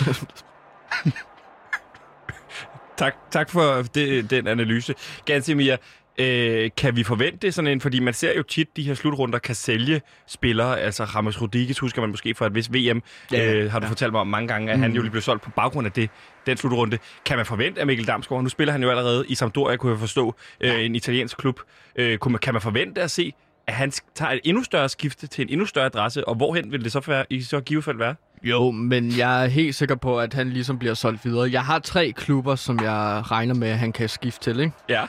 [2.96, 4.94] Tak, tak for det, den analyse.
[5.24, 5.76] Gansimir,
[6.18, 9.54] Øh, kan vi forvente sådan en, fordi man ser jo tit, de her slutrunder kan
[9.54, 12.92] sælge spillere, altså Ramos Rodriguez husker man måske fra et vis VM, Ja,
[13.32, 13.86] ja, øh, har du ja.
[13.86, 13.90] ja.
[13.90, 14.82] fortalt mig om mange gange, at mm.
[14.82, 16.10] han jo lige blev solgt på baggrund af det,
[16.46, 16.98] den slutrunde.
[17.24, 20.00] Kan man forvente, at Mikkel Damsgaard, nu spiller han jo allerede i Sampdoria, kunne jeg
[20.00, 21.60] forstå, øh, en italiensk klub,
[21.96, 23.32] øh, kunne man, kan man forvente at se,
[23.66, 26.84] at han tager et endnu større skifte til en endnu større adresse, og hvorhen vil
[26.84, 28.14] det så være, i så givet fald være?
[28.42, 31.50] Jo, men jeg er helt sikker på, at han ligesom bliver solgt videre.
[31.52, 34.72] Jeg har tre klubber, som jeg regner med, at han kan skifte til, ikke?
[34.88, 35.06] Ja.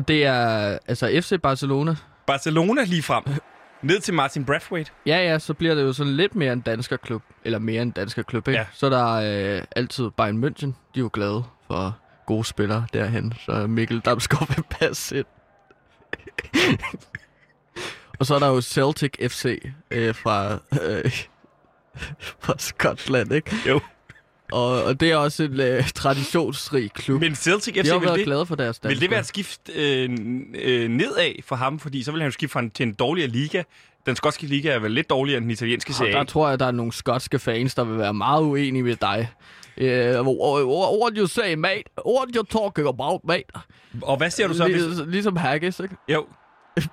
[0.00, 1.96] Og det er altså FC Barcelona.
[2.26, 3.24] Barcelona lige frem.
[3.82, 4.90] Ned til Martin Brathwaite.
[5.06, 7.22] Ja, ja, så bliver det jo sådan lidt mere en dansker klub.
[7.44, 8.60] Eller mere en dansker klub, ikke?
[8.60, 8.66] Ja.
[8.72, 10.66] Så er der øh, altid Bayern München.
[10.66, 13.32] De er jo glade for gode spillere derhen.
[13.46, 15.26] Så Mikkel Damsgaard vil passe ind.
[18.18, 21.12] Og så er der jo Celtic FC øh, fra, øh,
[22.42, 23.56] fra Skotland, ikke?
[23.66, 23.80] Jo.
[24.52, 27.20] Og, og det er også en øh, traditionsrig klub.
[27.20, 28.90] Men Celtic FC, de har været det, glade for deres danskere.
[28.90, 30.10] vil det være et skift øh,
[30.54, 31.78] øh, nedad for ham?
[31.78, 33.62] Fordi så vil han jo skifte fra en, til en dårligere liga.
[34.06, 36.12] Den skotske liga er vel lidt dårligere end den italienske Og serie.
[36.12, 39.28] der tror jeg, der er nogle skotske fans, der vil være meget uenige med dig.
[39.80, 39.86] Uh,
[41.02, 41.82] what you say, mate?
[42.06, 43.44] What you talking about, mate?
[44.02, 44.82] Og hvad siger du så, hvis...
[44.82, 45.94] Lig, ligesom Haggis, ikke?
[46.08, 46.26] Jo.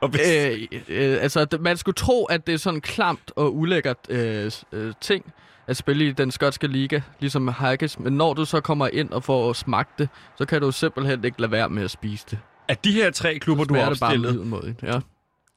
[0.00, 0.20] Og hvis...
[0.20, 4.92] Øh, øh, altså, man skulle tro, at det er sådan klamt og ulækkert øh, øh,
[5.00, 5.32] ting
[5.66, 7.98] at spille i den skotske liga, ligesom Haggis.
[7.98, 11.40] Men når du så kommer ind og får smagt det, så kan du simpelthen ikke
[11.40, 12.38] lade være med at spise det.
[12.68, 15.00] At de her tre klubber, du har bare opstillet, middelmådigt, ja.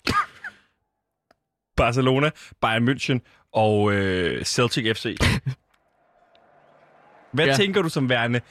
[1.78, 2.30] Barcelona,
[2.62, 5.18] Bayern München og øh, Celtic FC.
[7.32, 7.56] Hvad ja.
[7.56, 8.42] tænker du som værende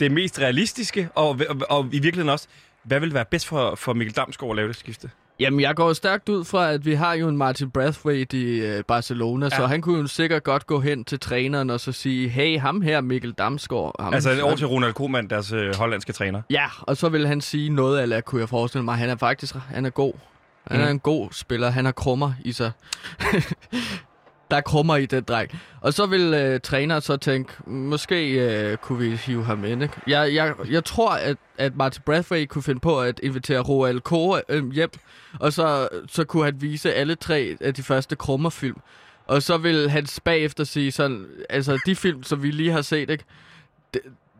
[0.00, 2.48] det mest realistiske, og, og, og i virkeligheden også,
[2.82, 5.10] hvad vil være bedst for, for Mikkel Damsgaard at lave det skifte?
[5.40, 8.84] Jamen, jeg går stærkt ud fra, at vi har jo en Martin Brathwaite i øh,
[8.84, 9.56] Barcelona, ja.
[9.56, 12.80] så han kunne jo sikkert godt gå hen til træneren og så sige, hey, ham
[12.80, 13.94] her, Mikkel Damsgaard.
[14.00, 16.42] Ham, Altså over ham- til Ronald Koeman, deres øh, hollandske træner.
[16.50, 19.54] Ja, og så vil han sige noget, eller kunne jeg forestille mig, han er faktisk
[19.54, 20.12] han er god.
[20.66, 20.90] Han er Mhm.
[20.92, 21.70] en god spiller.
[21.70, 22.70] Han har krummer i sig.
[24.50, 25.50] Der er krummer i den dreng.
[25.80, 29.82] Og så vil øh, træneren så tænke, måske øh, kunne vi hive ham ind.
[29.82, 29.94] Ikke?
[30.06, 34.42] Jeg, jeg, jeg tror, at, at Martin Bradford kunne finde på at invitere Roald Kåre
[34.48, 34.90] øh, hjem,
[35.40, 38.80] og så, så kunne han vise alle tre af de første krummerfilm.
[39.26, 43.10] Og så vil han bagefter sige sådan, altså de film, som vi lige har set,
[43.10, 43.24] ikke?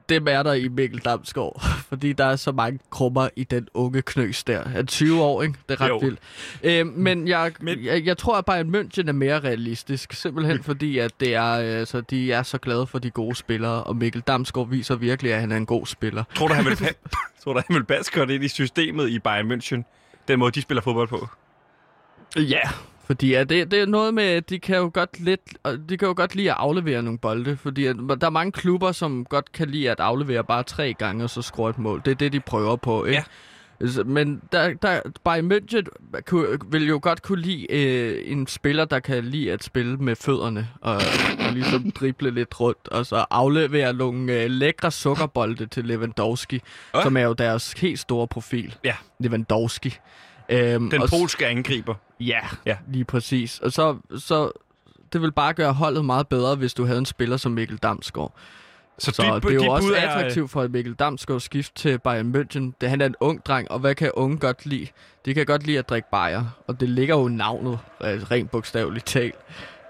[0.09, 3.69] Det, dem er der i Mikkel Damsgaard, fordi der er så mange krummer i den
[3.75, 4.69] unge knøs der.
[4.69, 5.55] Han er 20 år, ikke?
[5.69, 5.99] Det er ret Jo.
[5.99, 6.19] vildt.
[6.63, 10.99] Øh, men jeg, Men- jeg, jeg tror, at Bayern München er mere realistisk, simpelthen fordi,
[10.99, 14.69] at det er, altså, de er så glade for de gode spillere, og Mikkel Damsgaard
[14.69, 16.25] viser virkelig, at han er en god spiller.
[16.35, 19.19] Tror du, han vil, pa- tror du, han vil passe godt ind i systemet i
[19.19, 19.83] Bayern München?
[20.29, 21.29] Den måde, de spiller fodbold på.
[22.37, 22.61] Ja,
[23.05, 25.41] fordi at det, det er noget med, at de kan jo godt lidt,
[25.89, 28.93] de kan jo godt lide at aflevere nogle bolde, fordi at, der er mange klubber,
[28.93, 32.03] som godt kan lide at aflevere bare tre gange, og så score et mål.
[32.05, 33.17] Det er det, de prøver på, ikke?
[33.17, 33.25] Ja.
[33.81, 35.87] Altså, Men der, der, Bayern München
[36.27, 40.17] kunne, vil jo godt kunne lide øh, en spiller, der kan lide at spille med
[40.17, 40.95] fødderne, og,
[41.47, 46.61] og ligesom drible lidt rundt, og så aflevere nogle øh, lækre sukkerbolde til Lewandowski,
[46.95, 47.03] Ja.
[47.03, 48.75] som er jo deres helt store profil.
[48.85, 48.95] Ja.
[49.21, 49.99] Lewandowski.
[50.49, 51.95] Øhm, Den og polske angriber.
[52.21, 52.41] Ja, Ja.
[52.67, 53.59] ja, lige præcis.
[53.59, 54.51] Og så, så
[55.13, 58.35] det vil bare gøre holdet meget bedre, hvis du havde en spiller som Mikkel Damsgaard.
[58.99, 61.99] Så, Så dit, det er jo dit også attraktivt for Mikkel Damsgaard at skifte til
[61.99, 62.77] Bayern München.
[62.81, 64.87] Det, han er en ung dreng, og hvad kan unge godt lide?
[65.25, 69.07] De kan godt lide at drikke bajer, og det ligger jo navnet, altså rent bogstaveligt
[69.07, 69.35] talt.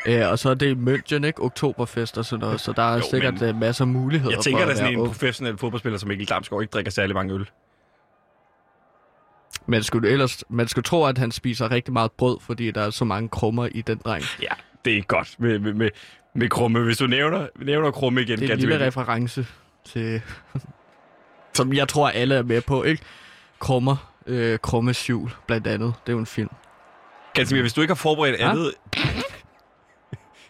[0.06, 1.42] Øh, og så er det i München, ikke?
[1.42, 4.44] Oktoberfest og sådan noget, så der er Jo, sikkert men øh, masser af muligheder Jeg
[4.44, 5.08] tænker, for at at sådan være en ung.
[5.08, 7.46] professionel fodboldspiller som Mikkel Damsgaard ikke drikker særlig mange øl.
[9.66, 12.90] Man skulle ellers, man skulle tro, at han spiser rigtig meget brød, fordi der er
[12.90, 14.24] så mange krummer i den dreng.
[14.42, 14.48] Ja,
[14.84, 15.90] det er godt med, med, med,
[16.34, 16.80] med Krumme.
[16.80, 19.46] Hvis du nævner, nævner Krumme igen, Det er en lille reference
[19.84, 20.22] til...
[21.54, 23.02] som jeg tror, alle er med på, ikke?
[23.58, 24.10] Krummer.
[24.26, 25.94] Øh, Krummes jul, blandt andet.
[26.06, 26.50] Det er jo en film.
[27.34, 28.50] Ganske hvis du ikke har forberedt Ja?
[28.50, 28.72] andet...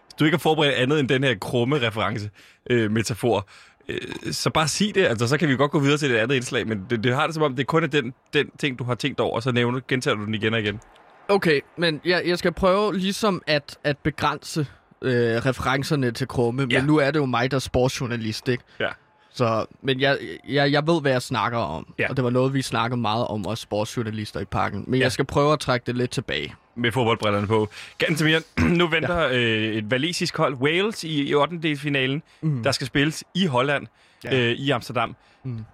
[0.05, 2.31] hvis du ikke har forberedt andet end den her krumme reference,
[2.71, 3.49] øh, metafor,
[3.89, 5.05] øh, så bare sig det.
[5.07, 7.27] Altså, så kan vi godt gå videre til det andet indslag, men det, det har
[7.27, 9.53] det som om, det kun er den, den ting, du har tænkt over, og så
[9.53, 10.81] nævner, gentager du den igen og igen.
[11.29, 14.67] Okay, men jeg, jeg skal prøve ligesom at, at begrænse
[15.03, 15.13] øh,
[15.47, 16.79] referencerne til Krumme, Ja.
[16.79, 18.65] men nu er det jo mig, der er sportsjournalist, ikke?
[18.81, 18.89] Ja.
[19.33, 20.19] Så, men jeg,
[20.49, 21.95] jeg, jeg ved, hvad jeg snakker om.
[21.99, 22.09] Ja.
[22.11, 24.85] Og det var noget, vi snakkede meget om, os sportsjournalister i parken.
[24.87, 25.05] Men Ja.
[25.05, 26.55] jeg skal prøve at trække det lidt tilbage.
[26.77, 27.69] Med fodboldbrillerne på.
[27.99, 28.39] Gantemir,
[28.79, 29.37] nu venter ja.
[29.37, 31.77] øh, et valisisk hold, Wales, i, i 8.
[31.77, 32.63] finalen, mm.
[32.63, 33.87] der skal spilles i Holland,
[34.25, 34.37] ja.
[34.37, 35.17] Øh, i Amsterdam.
[35.45, 35.65] Mm.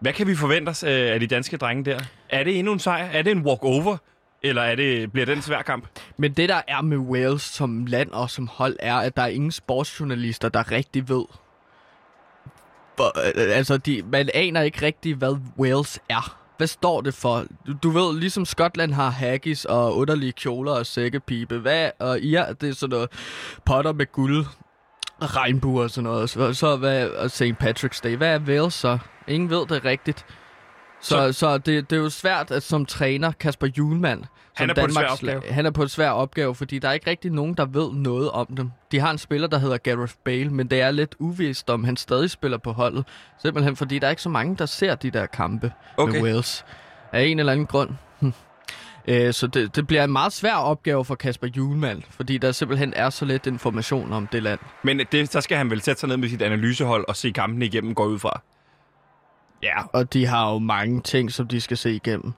[0.00, 2.00] Hvad kan vi forvente os øh, af de danske drenge der?
[2.28, 3.04] Er det endnu en sejr?
[3.04, 3.96] Er det en walk-over?
[4.42, 5.88] Eller er det, bliver det en svær kamp?
[6.16, 9.26] Men det, der er med Wales som land og som hold, er, at der er
[9.26, 11.24] ingen sportsjournalister, der rigtig ved.
[12.96, 17.44] For, altså, de, man aner ikke rigtig, hvad Wales er hvad står det for?
[17.66, 21.58] Du, du ved, ligesom Skotland har haggis og underlige kjoler og sækkepipe.
[21.58, 23.10] Hvad, og ja, det er sådan noget
[23.64, 24.46] potter med guld,
[25.20, 26.30] og regnbuer og sådan noget.
[26.30, 27.42] Så, så hvad, og St.
[27.42, 28.16] Patrick's Day.
[28.16, 28.98] Hvad er Wales så?
[29.28, 30.26] Ingen ved det rigtigt.
[31.08, 34.22] Så, så, så det, det er jo svært at som træner, Kasper Julemand,
[34.54, 35.42] Han som er på en svær Danmarks- opgave.
[35.52, 38.30] Han er på en svær opgave, fordi der er ikke rigtig nogen, der ved noget
[38.30, 38.70] om dem.
[38.92, 41.96] De har en spiller, der hedder Gareth Bale, men det er lidt uvist, om han
[41.96, 43.04] stadig spiller på holdet.
[43.42, 46.12] Simpelthen fordi der er ikke så mange, der ser de der kampe okay.
[46.12, 46.64] Med Wales.
[47.12, 47.90] Af en eller anden grund.
[48.20, 48.32] Hm.
[49.08, 52.92] Øh, Så det, det bliver en meget svær opgave for Kasper Julemand, fordi der simpelthen
[52.96, 54.60] er så lidt information om det land.
[54.82, 57.64] Men det, så skal han vel sætte sig ned med sit analysehold og se kampene
[57.66, 58.42] igennem, går jeg ud fra.
[59.62, 62.32] Ja, og de har jo mange ting, som de skal se igennem.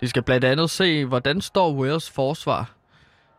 [0.00, 2.70] De skal blandt andet se, hvordan står Wales forsvar.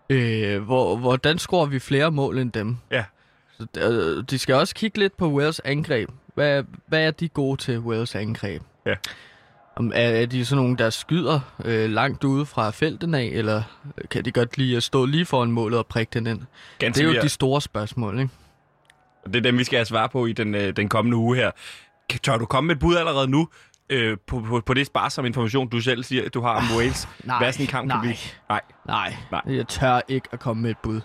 [0.10, 2.78] Øh, hvor, hvordan scorer vi flere mål end dem?
[2.92, 3.04] Ja.
[3.58, 6.10] Så, øh, de skal også kigge lidt på Wales angreb.
[6.34, 8.62] Hvad, hvad er de gode til, Wales angreb?
[8.86, 8.96] Ja.
[9.76, 13.64] Om, er, er de sådan nogle, der skyder øh, langt ude fra felten af, eller
[14.10, 16.40] kan de godt lide at stå lige foran målet og prikke den ind?
[16.40, 16.48] Det
[16.80, 18.32] Ganske er jo de store spørgsmål, ikke?
[19.26, 21.52] Det er dem, vi skal have svar på i den, øh, den kommende uge her.
[22.10, 23.48] Kan- Tør du komme med et bud allerede nu
[23.90, 27.06] øh, på, på, på det sparsomme information, du selv siger, at du har om Wales?
[27.06, 28.02] Ah, nej, Hvad sådan en kamp kan nej.
[28.02, 28.16] blive?
[28.50, 28.62] Nej.
[28.88, 29.42] Nej, Nej.
[29.46, 31.02] Nej, jeg tør ikke at komme med et bud.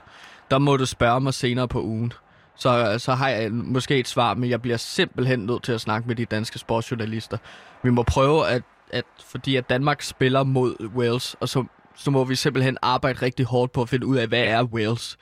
[0.51, 2.13] Der må du spørge mig senere på ugen.
[2.59, 6.09] Så, så har jeg måske et svar, men jeg bliver simpelthen nødt til at snakke
[6.09, 7.39] med de danske sportsjournalister.
[7.83, 11.65] Vi må prøve at, at fordi at Danmark spiller mod Wales, og så,
[11.97, 15.17] så må vi simpelthen arbejde rigtig hårdt på at finde ud af, hvad er Wales?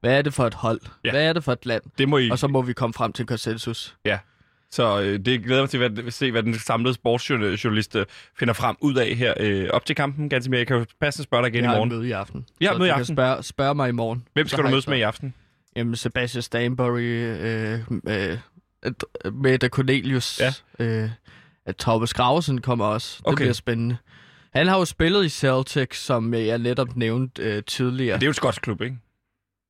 [0.00, 0.80] Hvad er det for et hold?
[1.04, 1.10] Ja.
[1.10, 1.82] Hvad er det for et land?
[1.98, 2.30] Det må I...
[2.30, 3.96] Og så må vi komme frem til en konsensus.
[4.04, 4.18] Ja.
[4.74, 8.06] Så øh, det glæder mig til at se, hvad den samlede sportsjournalist øh,
[8.38, 10.28] finder frem ud af her øh, op til kampen.
[10.28, 10.58] Ganske mere.
[10.58, 11.88] Jeg kan jo passende spørge dig igen Vi i morgen.
[11.88, 12.46] møde i aften.
[12.58, 13.14] Vi har møde i aften.
[13.16, 14.24] Spørge, spørge mig i morgen.
[14.32, 15.34] Hvem skal du jeg mødes med i aften?
[15.76, 18.38] Jamen, Sebastian Stanbury, øh, øh,
[19.24, 20.84] øh, Mette Cornelius, Ja.
[20.84, 21.10] øh,
[21.78, 23.16] Thomas Gravesen kommer også.
[23.18, 23.36] Det Okay.
[23.36, 23.96] bliver spændende.
[24.54, 28.14] Han har jo spillet i Celtic, som øh, jeg netop nævnte øh, tidligere.
[28.16, 28.96] Det er jo et skotsk klub, ikke?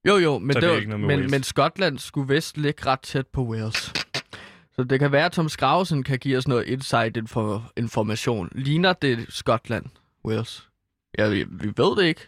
[0.09, 3.27] Jo, jo, men, Så det det var, men, men Skotland skulle vist ligge ret tæt
[3.27, 3.93] på Wales.
[4.77, 8.49] Så det kan være, at Thomas Gravesen kan give os noget insight info- information.
[8.55, 9.85] Ligner det Skotland,
[10.25, 10.69] Wales?
[11.19, 12.21] Ja, vi, vi ved det ikke.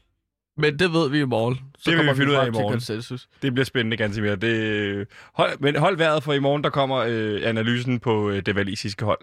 [0.62, 1.54] Men det ved vi i morgen.
[1.78, 2.72] Så Det vil kommer vi finde ud af i morgen.
[2.72, 3.28] konsensus.
[3.42, 4.36] Det bliver spændende, ganske mere.
[4.36, 8.54] Det, hold, men hold vejret, for i morgen der kommer øh, analysen på øh, det
[8.54, 9.18] valisiske hold.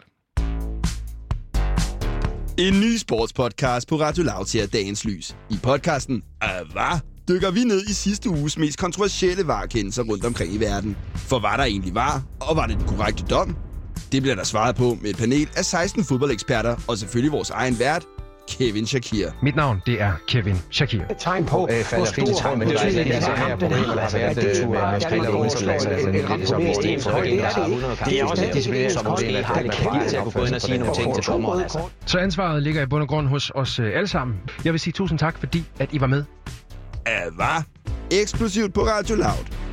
[2.58, 5.36] En ny sportspodcast på Radio Loud ser dagens lys.
[5.50, 6.24] I podcasten
[6.72, 7.00] Hvad?
[7.28, 10.98] Dykker vi ned i sidste uges mest kontroversielle varekendelser rundt omkring i verden.
[11.16, 13.56] For hvad der egentlig var, og var det den korrekte dom?
[14.12, 17.80] Det bliver der svaret på med et panel af 16 fodboldeksperter, og selvfølgelig vores egen
[17.80, 18.04] vært,
[18.50, 19.30] Kevin Shakir.
[19.44, 21.02] Mit navn, det er Kevin Shakir.
[21.02, 21.84] et tegn på, Øh,
[22.16, 23.14] fint i tråd med det, der er ikke?
[23.14, 24.00] har.
[24.00, 26.38] Altså, Altså, at det at med- med spillere Danmark udenlands, overslår altså, en- det er
[26.38, 27.30] ligesom bevidst for højde.
[27.30, 27.98] en, Det er der har det 100 ikke.
[28.04, 28.12] kampe.
[28.12, 30.34] Det er også Det er en disciplin, som måske har som det har til at
[30.34, 31.62] gå ind og sige nogle ting til dommeren.
[31.62, 31.80] Altså.
[32.06, 34.36] Så ansvaret ligger i bund og grund hos os øh, alle sammen.
[34.66, 36.24] Jeg vil sige tusind tak, fordi at I var med.
[37.36, 37.64] Hvad?
[38.12, 39.67] Eksklusivt på Radio Loud.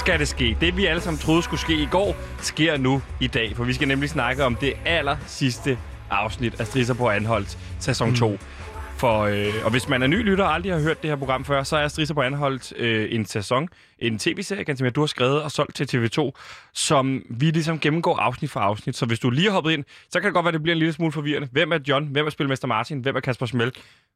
[0.00, 0.56] Skal det ske.
[0.60, 3.56] Det, vi alle sammen troede skulle ske i går, sker nu i dag.
[3.56, 5.78] For vi skal nemlig snakke om det aller sidste
[6.10, 8.38] afsnit af Strisser på Anholdt, sæson 2.
[8.96, 11.44] For, øh, og hvis man er ny lytter og aldrig har hørt det her program
[11.44, 15.06] før, så er Strisser på Anholdt øh, en sæson, en tv-serie, ganske mere, du har
[15.06, 16.30] skrevet og solgt til TV2,
[16.74, 18.96] som vi ligesom gennemgår afsnit for afsnit.
[18.96, 20.78] Så hvis du lige har hoppet ind, så kan det godt være, det bliver en
[20.78, 21.48] lille smule forvirrende.
[21.52, 22.06] Hvem er John?
[22.06, 22.98] Hvem er Spilmester Martin?
[22.98, 23.72] Hvem er Kasper Smell?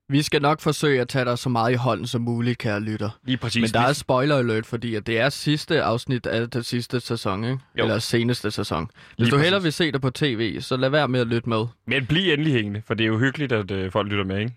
[0.08, 3.10] Vi skal nok forsøge at tage dig så meget i hånden som muligt, kære lytter.
[3.24, 3.60] Lige præcis.
[3.60, 7.44] Men der er spoiler alert, fordi at det er sidste afsnit af den sidste sæson,
[7.44, 7.58] ikke?
[7.78, 7.82] Jo.
[7.82, 8.84] Eller seneste sæson.
[8.86, 9.44] Hvis Lige du præcis.
[9.44, 11.66] hellere vil se det på tv, så lad være med at lytte med.
[11.86, 14.54] Men bliv endelig hængende, for det er jo hyggeligt, at øh, folk lytter med, ikke?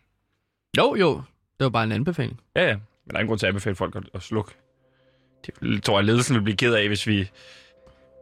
[0.78, 1.16] Jo, jo.
[1.58, 2.40] Det var bare en anbefaling.
[2.56, 2.74] Ja, ja.
[2.76, 4.52] Men der er ingen grund til at anbefale folk at, at slukke.
[5.62, 7.30] Det tror jeg, ledelsen vil blive ked af, hvis vi,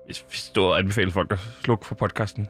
[0.06, 2.48] hvis vi stod og anbefalede folk at slukke for podcasten.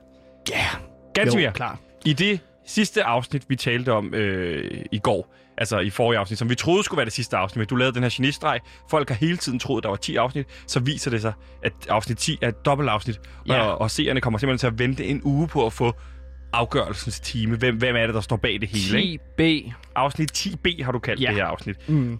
[0.49, 0.55] Ja.
[0.55, 0.81] Yeah.
[1.13, 1.51] Ganske mere.
[1.51, 1.79] klar.
[2.05, 6.49] I det sidste afsnit, vi talte om øh, i går, altså i forrige afsnit, som
[6.49, 8.60] vi troede skulle være det sidste afsnit, men du lavede den her genistreg.
[8.89, 10.47] Folk har hele tiden troet, der var 10 afsnit.
[10.67, 13.19] Så viser det sig, at afsnit 10 er et dobbeltafsnit.
[13.47, 13.62] Ja.
[13.62, 15.93] Og, og seerne kommer simpelthen til at vente en uge på at få
[16.54, 17.58] afgørelsens time.
[17.58, 19.01] Hvem, hvem er det, der står bag det hele?
[19.04, 19.67] Ikke?
[19.69, 19.73] 10B.
[19.95, 21.28] Afsnit 10b har du kaldt Ja.
[21.28, 21.89] det her afsnit.
[21.89, 22.19] Mm.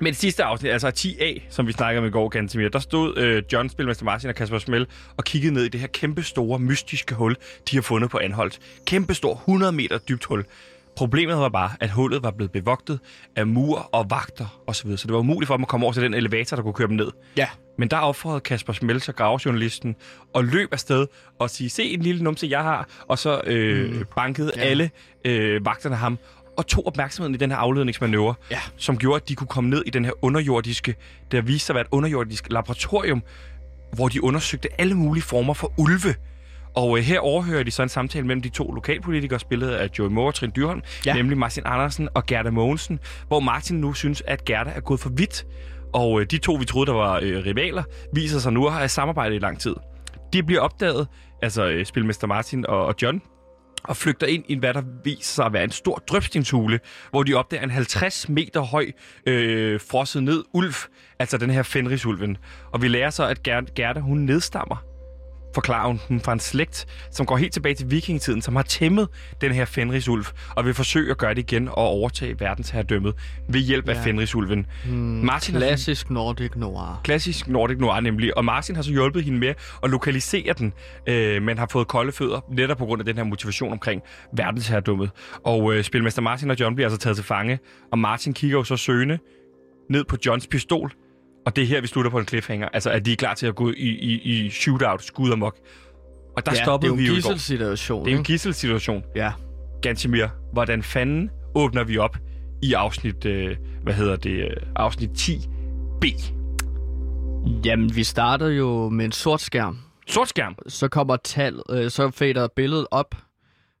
[0.00, 3.18] Men det sidste afsnit, altså 10A, som vi snakkede om i går, Gantemir, der stod
[3.18, 6.58] øh, John, Spilmester Martin og Kasper Smell og kiggede ned i det her kæmpe store,
[6.58, 7.36] mystiske hul,
[7.70, 8.58] de har fundet på Anholdt.
[8.86, 10.44] Kæmpe stor, 100 meter dybt hul.
[10.96, 13.00] Problemet var bare, at hullet var blevet bevogtet
[13.36, 16.02] af mur og vagter osv., så det var umuligt for dem at komme over til
[16.02, 17.10] den elevator, der kunne køre dem ned.
[17.36, 17.48] Ja.
[17.78, 19.96] Men der offrede Kasper Smelter, gravejournalisten,
[20.34, 21.06] og løb afsted
[21.38, 24.04] og sige, se en lille numse, jeg har, og så øh, mm.
[24.16, 24.60] bankede ja.
[24.60, 24.90] alle
[25.24, 26.18] øh, vagterne ham,
[26.58, 28.58] og tog opmærksomheden i den her afledningsmanøvre, Ja.
[28.76, 30.94] som gjorde, at de kunne komme ned i den her underjordiske,
[31.32, 33.22] der viste sig at være et underjordisk laboratorium,
[33.92, 36.14] hvor de undersøgte alle mulige former for ulve.
[36.74, 40.08] Og øh, her overhører de så en samtale mellem de to lokalpolitikere, spillet af Joey
[40.08, 41.14] Moore og Trine Dyrholm, Ja.
[41.14, 45.10] nemlig Martin Andersen og Gerda Mogensen, hvor Martin nu synes, at Gerda er gået for
[45.16, 45.46] vidt.
[45.92, 48.88] Og øh, de to, vi troede, der var øh, rivaler, viser sig nu at have
[48.88, 49.74] samarbejdet i lang tid.
[50.32, 51.06] De bliver opdaget,
[51.42, 53.22] altså øh, Spilmester Martin og, og John,
[53.88, 57.34] og flygter ind i, hvad der viser sig at være en stor drøbstingshule, hvor de
[57.34, 58.90] opdager en 50 meter høj
[59.26, 60.74] øh, frosset ned ulv,
[61.18, 62.36] altså den her Fenrisulven.
[62.72, 63.42] Og vi lærer så, at
[63.74, 64.95] Gerda, hun nedstammer
[65.56, 69.08] forklarer hun den fra en slægt, som går helt tilbage til vikingetiden, som har tæmmet
[69.40, 70.24] den her Fenrisulv,
[70.56, 73.14] og vil forsøge at gøre det igen og overtage verdensherredømmet
[73.48, 74.02] ved hjælp af Ja.
[74.04, 74.66] Fenrisulven.
[74.86, 77.00] Mm, Martin har- klassisk Nordic Noir.
[77.04, 78.36] Klassisk Nordic Noir nemlig.
[78.36, 80.72] Og Martin har så hjulpet hende med at lokalisere den,
[81.06, 85.10] øh, men har fået kolde fødder, netop på grund af den her motivation omkring verdensherredømmet.
[85.44, 87.58] Og øh, spilmester Martin og John bliver altså taget til fange,
[87.92, 89.18] og Martin kigger jo så søgende
[89.90, 90.92] ned på Johns pistol,
[91.46, 92.68] og det er her, vi slutter på en cliffhanger.
[92.68, 95.56] Altså, at de er klar til at gå i, i, i shootout, skud amok.
[96.36, 97.30] Og der ja, stoppede det er vi jo en i går.
[97.32, 98.04] gisselsituation.
[98.04, 98.32] Det er jo en ikke?
[98.32, 99.02] gisselsituation.
[99.16, 99.32] Ja.
[99.82, 102.16] Gantimir, hvordan fanden åbner vi op
[102.62, 106.32] i afsnit, øh, hvad hedder det, øh, afsnit 10b?
[107.64, 109.78] Jamen, vi starter jo med en sort skærm.
[110.06, 110.56] Sort skærm.
[110.68, 113.14] Så kommer tal, øh, så fader billedet op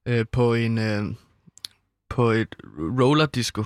[0.08, 1.04] øh, på en øh,
[2.10, 2.54] på et
[3.00, 3.64] roller disco.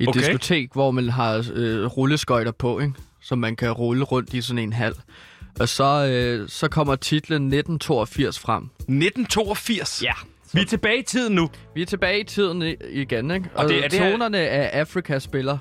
[0.00, 0.20] Et Okay.
[0.20, 2.92] diskotek, hvor man har øh, rulleskøjter på, ikke?
[3.22, 4.94] Så man kan rulle rundt i sådan en hal.
[5.60, 8.62] Og så, øh, så kommer titlen 1982 frem.
[8.88, 10.02] 1982.
[10.02, 10.12] Ja.
[10.52, 11.50] Vi er tilbage i tiden nu.
[11.74, 13.48] Vi er tilbage i tiden i- igen, ikke?
[13.54, 15.58] Og, det- er det her- tonerne af Afrika spiller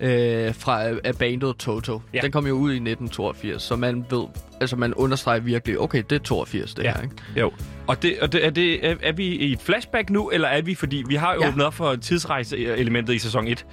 [0.00, 2.00] øh, fra af bandet Toto.
[2.14, 2.20] Ja.
[2.20, 4.24] Den kom jo ud i 1982, så man ved,
[4.62, 6.92] altså man understreger virkelig, okay, det er 82, det Ja.
[6.96, 7.14] her, ikke?
[7.40, 7.52] Jo.
[7.86, 10.62] Og, det, og det, er, det, er, er vi i et flashback nu, eller er
[10.62, 11.48] vi, fordi vi har jo Ja.
[11.48, 13.66] åbnet op for tidsrejse-elementet i sæson 1.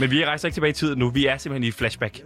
[0.00, 1.10] Men vi rejser ikke tilbage i tiden nu.
[1.10, 2.20] Vi er simpelthen i et flashback.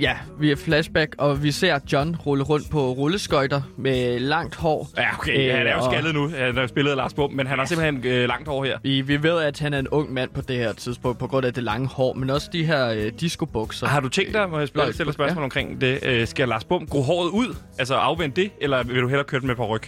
[0.00, 4.88] Ja, vi er flashback, og vi ser John rulle rundt på rulleskøjter med langt hår.
[4.96, 5.48] Ja, okay.
[5.50, 6.28] Øh, han er jo og- skaldet nu.
[6.28, 8.78] Han har spillet Lars Bum, men han har simpelthen øh, langt over her.
[8.82, 11.46] Vi, vi ved, at han er en ung mand på det her tidspunkt, på grund
[11.46, 13.86] af det lange hår, men også de her øh, discobukser.
[13.86, 15.44] Har du tænkt dig, må jeg spørge, Nej, stille spørgsmål ja.
[15.44, 15.98] omkring det?
[16.02, 17.56] Øh, skal Lars Bum gro håret ud?
[17.78, 19.82] Altså afvente det, eller vil du hellere køre den med på ryg?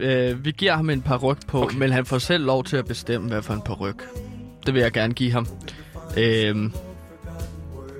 [0.00, 1.76] Øh, vi giver ham en par ryg på, okay.
[1.76, 3.96] men han får selv lov til at bestemme, hvad for en par ryg.
[4.66, 5.46] Det vil jeg gerne give ham.
[6.18, 6.56] Øh,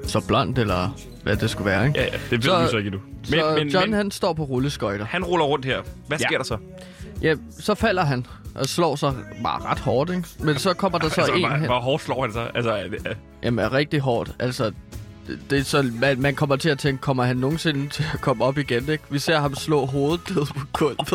[0.06, 1.98] så blond, eller hvad det skulle være, ikke?
[2.00, 3.00] Ja, ja, det ved Så- du så ikke endnu.
[3.30, 3.96] Men, så men, John, men...
[3.96, 5.04] han står på rulleskøjter.
[5.04, 5.80] han ruller rundt her.
[6.06, 6.26] Hvad Ja.
[6.26, 6.56] sker der så?
[7.22, 10.24] Ja, så falder han og slår sig bare ret hårdt, ikke?
[10.38, 11.66] Men så kommer der så altså, en hvor, hen.
[11.66, 12.46] hvor hårdt slår han så?
[12.54, 14.30] Altså, er det, er, Jamen, rigtig hårdt.
[14.38, 14.72] Altså,
[15.26, 18.20] det, det er så, man, man kommer til at tænke, kommer han nogensinde til at
[18.20, 19.04] komme op igen, ikke?
[19.10, 21.14] Vi ser ham slå hovedet ned på gulvet.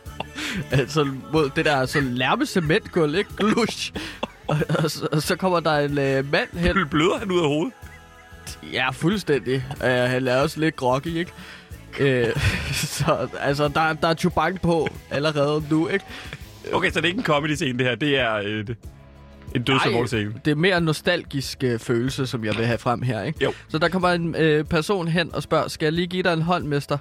[0.80, 3.30] altså, mod det der sådan lærme cementgulv, ikke?
[3.36, 3.92] Glush.
[4.48, 6.88] Og, og, så, og, så kommer der en øh, mand hen.
[6.90, 7.72] bløder han ud af hovedet?
[8.72, 9.64] Ja, fuldstændig.
[9.80, 11.32] Uh, han er også lidt groggy, ikke?
[12.00, 12.40] Uh,
[12.74, 16.04] så altså, der, der er chubang på allerede nu, ikke?
[16.72, 17.94] Okay, så det er ikke en comedy-scene, det her.
[17.94, 18.76] Det er øh, det-
[19.54, 20.32] en dødsalvorlig scene.
[20.44, 23.44] det er mere en nostalgisk øh, følelse, som jeg vil have frem her, ikke?
[23.44, 23.52] Jo.
[23.68, 26.42] Så der kommer en øh, person hen og spørger, skal jeg lige give dig en
[26.42, 26.98] hånd, mester?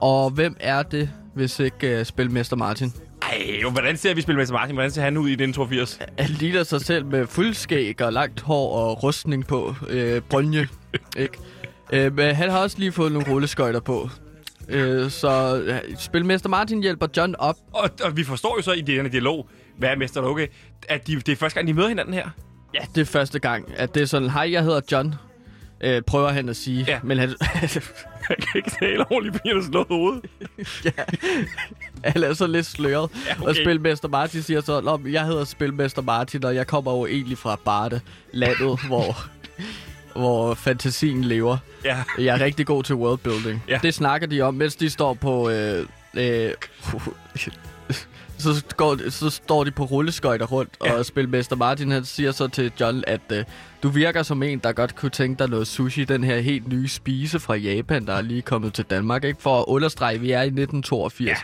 [0.00, 2.92] Og hvem er det, hvis ikke øh, spilmester Martin?
[3.30, 4.74] Ej, jo, hvordan ser vi Spilmester Martin?
[4.74, 5.98] Hvordan ser han ud i den 82?
[6.18, 9.74] Han ligner sig selv med fuldskæg og langt hår og rustning på.
[9.88, 10.68] Øh, brynje,
[11.16, 11.38] ikke?
[11.92, 14.08] Øh, men han har også lige fået nogle rulleskøjter på.
[14.68, 15.62] Øh, så
[15.98, 17.56] spilmester Martin hjælper John op.
[17.72, 20.46] Og, og vi forstår jo så i den her dialog, hvad er Mester okay,
[20.88, 22.28] at de, det er første gang, de møder hinanden her.
[22.74, 25.14] Ja, det er første gang, at det er sådan, hej, jeg hedder John.
[25.80, 26.84] Øh, prøver han at sige.
[26.88, 27.00] Ja.
[27.02, 27.34] Men han,
[28.28, 30.24] Han kan ikke tale ordentligt, fordi han har slået hovedet.
[32.14, 33.10] han er så lidt sløret.
[33.26, 33.48] Ja, Okay.
[33.48, 37.38] Og Spilmester Martin siger så, Nå, jeg hedder Spilmester Martin, og jeg kommer jo egentlig
[37.38, 38.00] fra Barde,
[38.32, 39.26] landet, hvor,
[40.16, 41.56] hvor fantasien lever.
[41.84, 41.96] Ja.
[42.18, 43.62] Jeg er rigtig god til worldbuilding.
[43.68, 43.78] Ja.
[43.82, 45.50] Det snakker de om, mens de står på...
[45.50, 46.50] Øh, øh,
[48.38, 50.70] så, går, så står de på rulleskøjter rundt.
[50.84, 50.92] Ja.
[50.98, 53.44] og Spilmester Martin han siger så til John, at øh,
[53.82, 56.04] du virker som en, der godt kunne tænke dig noget sushi.
[56.04, 59.42] Den her helt nye spise fra Japan, der er lige kommet til Danmark, ikke?
[59.42, 61.28] For at understrege, at vi er i 1982.
[61.28, 61.36] Ja.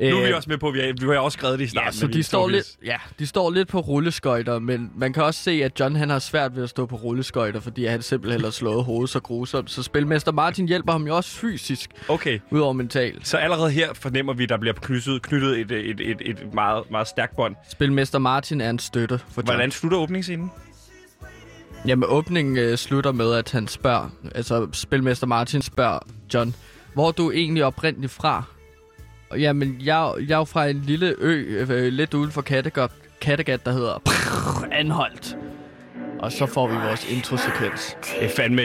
[0.00, 1.64] Nu er vi Øh, også med på, at vi, er, vi har også skrevet det
[1.64, 1.86] i starten.
[1.86, 2.76] Ja, så de står, 82.
[2.80, 6.10] lidt, ja, de står lidt på rulleskøjter, men man kan også se, at John han
[6.10, 9.70] har svært ved at stå på rulleskøjter, fordi han simpelthen har slået hovedet så grusomt.
[9.70, 12.38] Så spilmester Martin hjælper ham jo også fysisk, Okay.
[12.50, 13.26] udover mentalt.
[13.28, 16.90] Så allerede her fornemmer vi, at der bliver knyttet, knyttet et, et, et, et meget,
[16.90, 17.54] meget stærkt bånd.
[17.70, 19.46] Spilmester Martin er en støtte for John.
[19.46, 20.50] Hvordan slutter åbningsscenen?
[21.86, 25.98] Jamen, åbningen øh, slutter med, at han spørger, altså spilmester Martin spørger
[26.34, 26.54] John,
[26.94, 28.42] hvor er du egentlig oprindeligt fra?
[29.34, 33.66] Jamen, jeg, jeg er jo fra en lille ø, øh, lidt uden for Kattegat, Kattegat
[33.66, 34.02] der hedder
[34.72, 35.36] Anholdt.
[36.18, 37.96] Og så får vi vores introsekvens.
[38.20, 38.62] Det er fandme...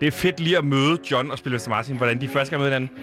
[0.00, 1.68] Det er fedt lige at møde John og spille Mr.
[1.68, 2.98] Martin, hvordan de første gang møder hinanden,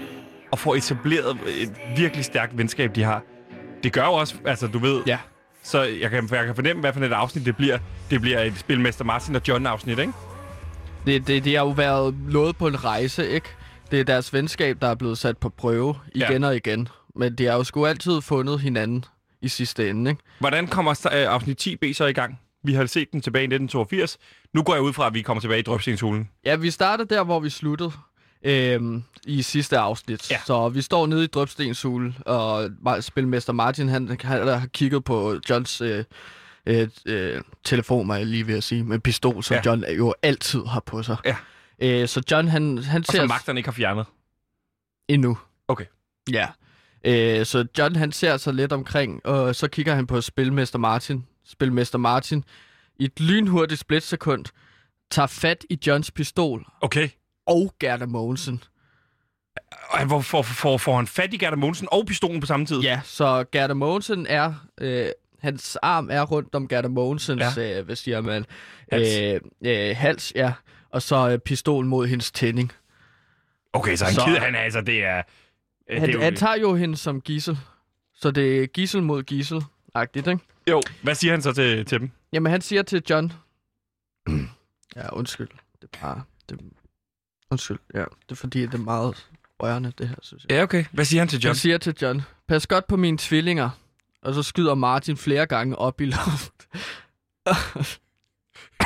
[0.51, 3.22] og får etableret et virkelig stærkt venskab, de har.
[3.84, 5.18] Det gør jo også, altså du ved, Ja.
[5.64, 7.78] så jeg kan, jeg kan fornemme, hvad for et afsnit det bliver.
[8.09, 10.14] Det bliver et Spilmester Martin og John-afsnit, ikke?
[11.05, 13.47] Det, det, det har jo været noget på en rejse, ikke?
[13.91, 16.47] Det er deres venskab, der er blevet sat på prøve igen Ja.
[16.47, 16.88] og igen.
[17.15, 19.05] Men de har jo sgu altid fundet hinanden
[19.41, 20.23] i sidste ende, ikke?
[20.39, 22.39] Hvordan kommer øh, afsnit 10b så i gang?
[22.63, 24.17] Vi har set den tilbage i 1982.
[24.53, 26.29] Nu går jeg ud fra, at vi kommer tilbage i drøbstenshulen.
[26.45, 27.91] Ja, vi starter der, hvor vi sluttede
[28.43, 30.31] øhm, i sidste afsnit.
[30.31, 30.39] Ja.
[30.45, 32.69] Så vi står nede i Drøbstenshul, og
[33.01, 36.03] spilmester Martin, han, han har kigget på Johns øh,
[36.65, 39.61] øh, øh, telefon, var jeg lige ved at sige, med pistol, som ja.
[39.65, 41.17] John jo altid har på sig.
[41.25, 41.36] Ja.
[41.84, 44.05] Øh, så John, han, han Og ser som magterne ikke har fjernet.
[45.07, 45.38] endnu.
[45.67, 45.86] Okay.
[46.31, 46.47] Ja.
[47.03, 51.25] Øh, så John, han ser sig lidt omkring, og så kigger han på spilmester Martin.
[51.45, 52.43] Spilmester Martin,
[52.99, 54.45] i et lynhurtigt splitsekund,
[55.11, 57.09] tager fat i Johns pistol Okay.
[57.47, 58.63] og Gerda Mogensen.
[59.89, 62.79] Og hvor får, får, får han fat i Gerda Mogensen og pistolen på samme tid?
[62.79, 64.53] Ja, så Gerda Mogensen er...
[64.81, 65.07] Øh,
[65.39, 67.79] hans arm er rundt om Gerda Mogensens, ja.
[67.79, 68.45] øh, hvad siger man?
[68.91, 69.09] Hals.
[69.21, 69.39] Øh,
[69.89, 70.53] øh, hals, ja.
[70.94, 72.72] Og så øh, pistol mod hendes tænding.
[73.74, 75.18] Okay, så han Så- kider, han altså, det er...
[75.89, 77.60] øh, Han, det er jo, han tager jo hende som gissel.
[78.16, 80.39] Så det er gissel mod gissel-agtigt, ikke?
[80.70, 82.12] jo, hvad siger han så til, til dem?
[82.34, 83.34] Jamen, han siger til John...
[84.96, 85.48] ja, undskyld.
[85.82, 86.22] Det er bare...
[86.50, 86.60] Det,
[87.52, 88.00] undskyld, ja.
[88.00, 89.28] Det er fordi, det er meget
[89.62, 90.52] rørende, det her, synes jeg.
[90.58, 90.86] Ja, okay.
[90.91, 91.50] Hvad siger han til John?
[91.50, 93.70] Han siger til John, pas godt på mine tvillinger.
[94.22, 96.68] Og så skyder Martin flere gange op i loftet.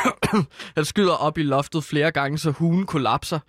[0.75, 3.39] Han skyder op i loftet flere gange, så hulen kollapser.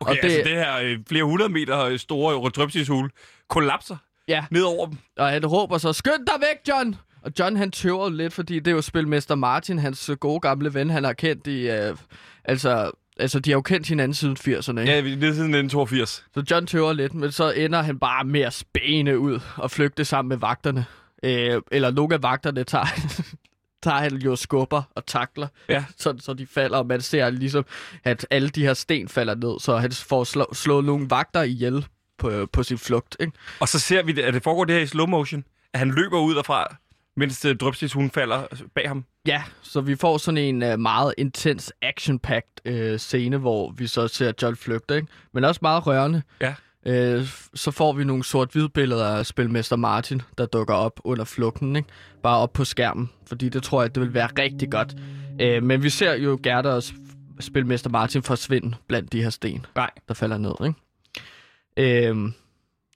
[0.00, 0.24] Okay, og det...
[0.24, 3.10] altså det her øh, flere hundrede meter store drøbstishul
[3.48, 3.96] kollapser
[4.28, 4.98] Ja, ned over dem.
[5.18, 6.96] og han råber så, skynd dig væk, John!
[7.22, 10.74] Og John, han tøver lidt, fordi det er jo spilmester Martin, hans øh, gode gamle
[10.74, 11.70] ven, han har kendt i...
[11.70, 11.96] Øh,
[12.44, 14.92] altså, altså, de har jo kendt hinanden siden 80'erne, ikke?
[14.92, 16.24] Ja, det er siden 1982.
[16.34, 20.04] Så John tøver lidt, men så ender han bare med at spæne ud og flygte
[20.04, 20.84] sammen med vagterne.
[21.22, 22.86] Øh, eller nogle af vagterne tager,
[23.82, 25.84] tager han jo skubber og takler, Ja.
[25.98, 27.64] så, så de falder, og man ser ligesom,
[28.04, 31.86] at alle de her sten falder ned, så han får slå, slået nogle vagter ihjel
[32.18, 33.16] på, på sin flugt.
[33.20, 33.32] Ikke?
[33.60, 36.18] Og så ser vi, at det foregår det her i slow motion, at han løber
[36.20, 36.76] ud derfra,
[37.16, 38.42] mens uh, drøbstishuen falder
[38.74, 39.04] bag ham.
[39.26, 44.08] Ja, så vi får sådan en uh, meget intens, action-packed uh, scene, hvor vi så
[44.08, 45.08] ser John flygte, ikke?
[45.34, 46.22] men også meget rørende.
[46.40, 46.54] Ja.
[46.86, 51.76] Øh, så får vi nogle sort-hvide billeder af spilmester Martin, der dukker op under flugten,
[51.76, 51.88] ikke?
[52.22, 54.96] Bare op på skærmen, fordi det tror jeg, det vil være rigtig godt.
[55.40, 59.66] Øh, men vi ser jo Gerda og sp- spilmester Martin forsvinde blandt de her sten,
[59.76, 59.90] Nej.
[60.08, 62.08] der falder ned, ikke?
[62.08, 62.16] Øh,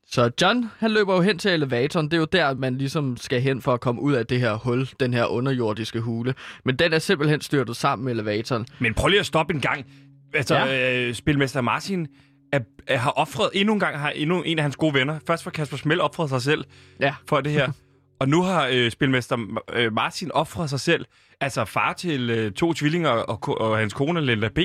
[0.06, 2.06] så John, han løber jo hen til elevatoren.
[2.06, 4.54] Det er jo der, man ligesom skal hen for at komme ud af det her
[4.54, 6.34] hul, den her underjordiske hule.
[6.64, 8.66] Men den er simpelthen styrtet sammen med elevatoren.
[8.78, 9.86] Men prøv lige at stoppe en gang.
[10.34, 11.08] Altså, ja.
[11.08, 12.06] øh, Spilmester Martin
[12.52, 15.18] er, er, har offret endnu en gang, har endnu en af hans gode venner.
[15.26, 16.64] Først var Kasper Smell offret sig selv
[17.00, 17.14] Ja.
[17.28, 17.72] for det her.
[18.20, 21.04] og nu har øh, Spilmester øh, Martin offret sig selv.
[21.40, 24.58] Altså far til øh, to tvillinger og, ko- og hans kone Linda B.,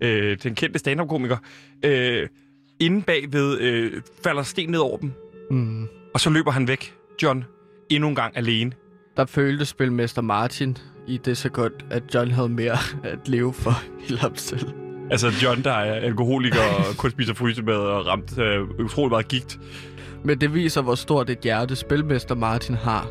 [0.00, 1.36] øh, den kendte stand-up-komiker.
[1.84, 2.28] Øh,
[2.80, 5.12] inde bagved øh, falder sten ned over dem.
[5.50, 5.86] Mm.
[6.14, 7.44] Og så løber han væk, John,
[7.90, 8.72] endnu en gang alene.
[9.16, 13.72] Der følte spilmester Martin i det sekund, at John havde mere at leve for
[14.08, 14.81] i ham selv.
[15.12, 19.58] Altså John, der er alkoholiker og kun spiser frysemad og ramt øh, utrolig meget gigt.
[20.24, 23.06] Men det viser, hvor stort et hjerte spilmester Martin har.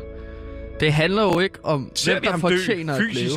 [0.80, 3.28] Det handler jo ikke om, Ser hvem der dø fortjener at leve.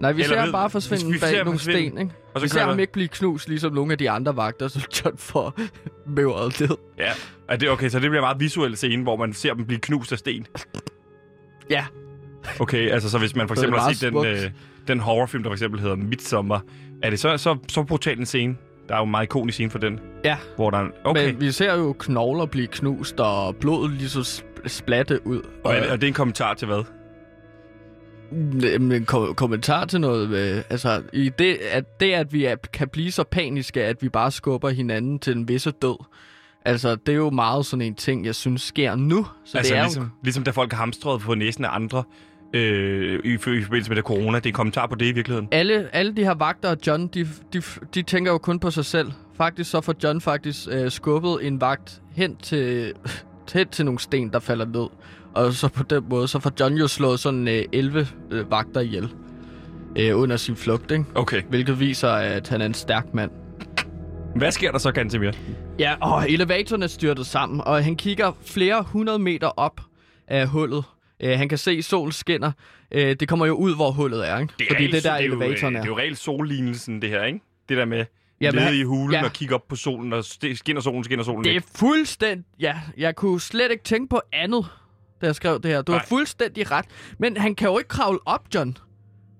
[0.00, 1.98] Nej, vi Eller ser ham bare vi- forsvinde vi ser bag ham nogle forsvinde, sten,
[1.98, 2.12] ikke?
[2.34, 5.00] og så vi ser ham ikke blive knust, ligesom nogle af de andre vagter, så
[5.04, 5.58] John får
[6.16, 6.76] møvret ned.
[6.98, 7.10] Ja,
[7.48, 10.12] er det, okay, så det bliver meget visuel scene, hvor man ser dem blive knust
[10.12, 10.46] af sten.
[11.70, 11.84] Ja.
[12.60, 14.50] Okay, altså så hvis man for eksempel har set den, øh,
[14.88, 16.62] den horrorfilm, der for eksempel hedder Midsommar,
[17.02, 18.56] er det så, så, så brutal en scene?
[18.88, 21.40] Der er jo en meget ikonisk scene for den, Ja, hvor der er Okay, men
[21.40, 25.42] vi ser jo knogler blive knust, og blodet lige så sp- splatte ud.
[25.64, 26.82] og er, det- er en kommentar til hvad?
[28.80, 32.88] En kom- kommentar til noget, øh, altså i det at, det, at vi er, kan
[32.88, 36.04] blive så paniske, at vi bare skubber hinanden til en visse død,
[36.64, 39.26] Altså, det er jo meget sådan en ting, jeg synes sker nu.
[39.44, 42.04] Så altså det er ligesom, ligesom da folk har hamstret på næsen af andre
[42.52, 44.38] øh, i, i forbindelse med det corona.
[44.38, 45.48] Det er kommentar på det i virkeligheden.
[45.52, 47.62] alle, alle de her vagter og John, de, de,
[47.94, 49.12] de tænker jo kun på sig selv.
[49.36, 52.92] Faktisk så får John faktisk øh, skubbet en vagt hen til,
[53.54, 54.86] hen til nogle sten, der falder ned.
[55.34, 58.80] Og så på den måde, så får John jo slået sådan øh, 11 øh, vagter
[58.80, 59.08] ihjel
[59.98, 61.04] øh, under sin flugt, ikke?
[61.14, 61.42] Okay.
[61.48, 63.30] Hvilket viser, at han er en stærk mand.
[64.36, 65.32] Hvad sker der så, Gantemir?
[65.78, 69.80] Ja, og elevatoren er styrtet sammen, og han kigger flere hundrede meter op
[70.28, 70.84] af hullet.
[71.20, 72.52] Øh, han kan se, solen skinner.
[72.92, 74.52] Øh, det kommer jo ud, hvor hullet er, ikke?
[74.58, 75.82] Det er Fordi reelt, det der det er elevatoren jo, er.
[75.82, 77.40] Det er jo reelt sollignelsen, det her, ikke?
[77.68, 78.04] Det der med
[78.40, 79.24] ja, nede i hulen ja.
[79.24, 81.44] og kigge op på solen, og skinner solen, skinner solen.
[81.44, 82.46] Det er fuldstændig...
[82.60, 84.66] Ja, jeg kunne slet ikke tænke på andet,
[85.20, 85.82] da jeg skrev det her.
[85.82, 86.84] Du har fuldstændig ret.
[87.18, 88.76] Men han kan jo ikke kravle op, John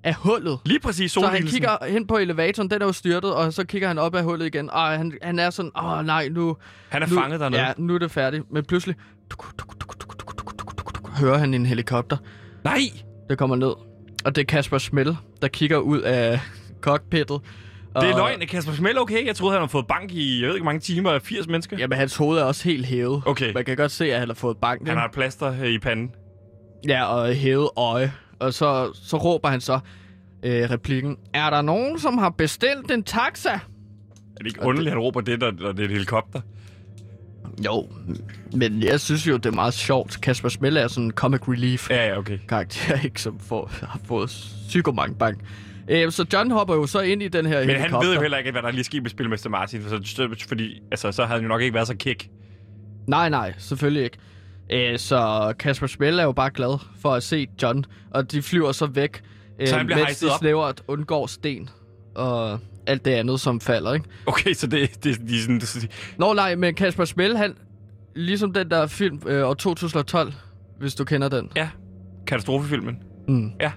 [0.04, 0.58] af hullet.
[0.64, 3.88] Lige præcis Så han kigger hen på elevatoren, den er jo styrtet, og så kigger
[3.88, 6.56] han op af hullet igen, og han, han er sådan, åh nej, nu...
[6.88, 7.62] Han er nu, fanget dernede.
[7.62, 8.52] Ja, nu er det færdigt.
[8.52, 8.96] Men pludselig...
[9.30, 10.07] Tuk, tuk, tuk, tuk,
[11.18, 12.16] hører han en helikopter,
[12.64, 12.78] Nej!
[13.28, 13.72] der kommer ned.
[14.24, 16.40] Og det er Kasper Schmel, der kigger ud af
[16.80, 17.40] cockpittet.
[17.96, 18.42] Det er og- løgn.
[18.42, 19.26] Er Kasper Schmel okay?
[19.26, 21.76] Jeg troede, han havde fået bank i, jeg ved ikke, mange timer af 80 mennesker.
[21.78, 23.22] Jamen, hans hoved er også helt hævet.
[23.26, 23.52] Okay.
[23.52, 24.88] Man kan godt se, at han har fået bank.
[24.88, 26.10] Han har et plaster øh, i panden.
[26.88, 28.12] Ja, og hævet øje.
[28.38, 29.78] Og så, så råber han så
[30.42, 31.16] øh, replikken.
[31.34, 33.48] Er der nogen, som har bestilt en taxa?
[33.50, 33.58] Er
[34.38, 36.40] det ikke underligt, han råber det, når, når det er et helikopter?
[37.64, 37.88] Jo,
[38.52, 40.20] men jeg synes jo, det er meget sjovt.
[40.20, 42.38] Kasper Smelle er sådan en comic relief Ja, ja, okay.
[42.48, 44.28] karakter, ikke, som får, har fået
[44.68, 45.38] psyko mange bank.
[45.88, 47.98] Øh, så John hopper jo så ind i den her Men helikopter.
[47.98, 50.82] han ved jo heller ikke, hvad der lige sker med Spilmester Martin, for så, fordi
[50.90, 52.28] altså, så havde han jo nok ikke været så kick.
[53.06, 54.18] Nej, nej, selvfølgelig ikke.
[54.92, 58.72] Øh, så Kasper Smelle er jo bare glad for at se John, og de flyver
[58.72, 59.20] så væk,
[59.60, 61.68] øh, Så han bliver mens de snævert undgår sten
[62.14, 62.58] og
[62.88, 64.06] alt det andet, som falder, ikke?
[64.26, 65.58] Okay, så det, det, de er sådan...
[65.60, 67.54] Det, Nå nej, men Kasper Smell, han...
[68.14, 70.32] Ligesom den der film øh, år 2012,
[70.78, 71.50] hvis du kender den.
[71.56, 71.68] ja,
[72.26, 72.98] katastrofefilmen.
[73.28, 73.50] Mm.
[73.60, 73.72] Ja.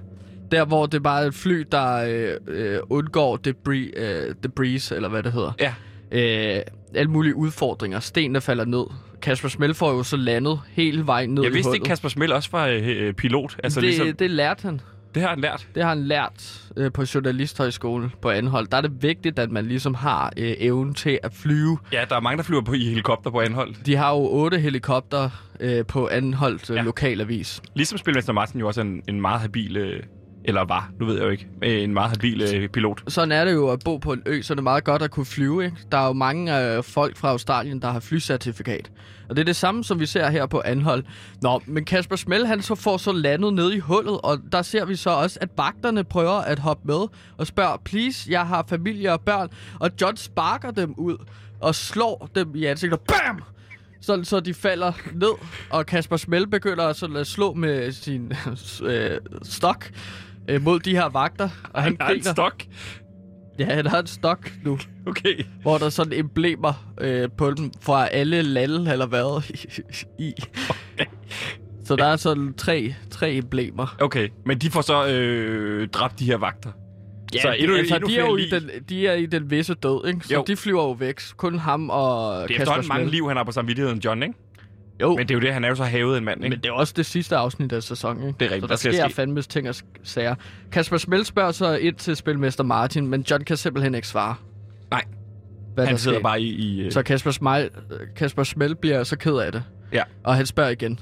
[0.52, 5.10] Der, hvor det bare er et fly, der øh, øh, undgår debris, øh, debris, eller
[5.10, 5.52] hvad det hedder.
[5.60, 5.74] Ja.
[6.12, 6.62] Øh,
[6.96, 8.00] alle mulige udfordringer.
[8.00, 8.84] Sten, der falder ned.
[9.22, 11.76] Kasper Smell får jo så landet hele vejen ned Jeg i vidste hullet.
[11.76, 13.58] ikke, Kasper Smell også var øh, pilot.
[13.64, 14.82] Altså, det, ligesom, det lærte han.
[15.16, 15.68] Det har han lært.
[15.76, 18.68] Det har han lært øh, på Journalisthøjskole på Anhold.
[18.68, 21.78] Der er det vigtigt, at man ligesom har øh, evnen til at flyve.
[21.94, 23.76] Ja, der er mange, der flyver på i helikopter på anhold.
[23.86, 26.82] De har jo otte helikopter øh, på Anholdt øh, Ja.
[26.82, 27.62] lokalavis.
[27.76, 29.78] Ligesom Spilmester Martin jo også er en, en meget habil...
[29.78, 30.04] Øh,
[30.44, 33.04] eller var, nu ved jeg jo ikke, øh, en meget habil øh, pilot.
[33.08, 35.12] Sådan er det jo at bo på en ø, så er det meget godt at
[35.12, 35.66] kunne flyve.
[35.66, 35.78] Ikke?
[35.92, 38.92] Der er jo mange øh, folk fra Australien, der har flycertifikat.
[39.30, 41.04] Og det er det samme, som vi ser her på Anhold.
[41.42, 44.86] Nå, men Kasper Smell, han så får så landet ned i hullet, og der ser
[44.86, 49.14] vi så også, at vagterne prøver at hoppe med og spørger, please, jeg har familie
[49.14, 49.50] og børn.
[49.80, 51.18] Og John sparker dem ud
[51.60, 53.00] og slår dem i ansigtet.
[53.00, 53.44] Bam!
[54.02, 55.32] Sådan, så de falder ned,
[55.70, 58.32] og Kasper Smell begynder sådan at slå med sin
[58.90, 59.92] øh, stok
[60.52, 61.50] øh, mod de her vagter.
[61.74, 62.64] Og han Han har en stok.
[63.60, 65.44] Ja, han har en stok nu, Okay.
[65.62, 70.24] hvor der er sådan emblemer øh, på dem fra alle lande, han har været i.
[70.24, 70.34] i.
[71.86, 73.96] Så der er sådan tre, tre emblemer.
[74.02, 76.70] Okay, men de får så øh, dræbt de her vagter.
[77.34, 79.74] Ja, Så endnu- altså, endnu de, er jo i den, de er i den visse
[79.74, 80.28] død, ikke?
[80.28, 80.44] Så Jo.
[80.48, 81.20] de flyver jo væk.
[81.38, 84.36] Kun ham og Det er Kasper efterhånden mange liv, han har på samvittigheden, John, ikke?
[85.02, 86.56] Jo, Men det er jo det, han er jo så havet en mand, ikke?
[86.56, 88.40] men det er også det sidste afsnit af sæsonen, ikke?
[88.40, 89.16] Det er rigtigt, Så der der sker ske.
[89.16, 90.36] fandme ting og sager.
[90.72, 94.36] Kasper Smell spørger så ind til spilmester Martin, men John kan simpelthen ikke svare.
[94.92, 95.04] Nej.
[95.74, 96.24] Hvad han der sidder sker.
[96.24, 96.46] bare i...
[96.50, 97.70] i øh, Så Kasper, Smile,
[98.16, 99.64] Kasper Smell bliver så ked af det.
[99.94, 100.04] Ja.
[100.24, 101.00] Og han spørger igen.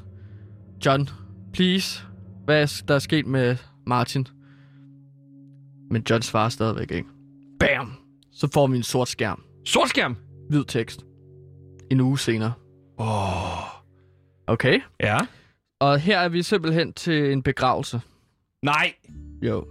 [0.85, 1.09] John,
[1.53, 2.03] please,
[2.45, 3.55] hvad er der er sket med
[3.87, 4.27] Martin?
[5.91, 7.09] Men John svarer stadigvæk ikke.
[7.59, 7.93] Bam!
[8.33, 9.43] Så får vi en sort skærm.
[9.65, 10.15] Sort skærm!
[10.49, 11.01] Hvid tekst.
[11.91, 12.51] En uge senere.
[12.99, 13.78] Åh.
[14.49, 14.79] Okay.
[14.99, 15.17] Ja.
[15.79, 18.01] Og her er vi simpelthen til en begravelse.
[18.63, 18.93] Nej!
[19.41, 19.65] Jo.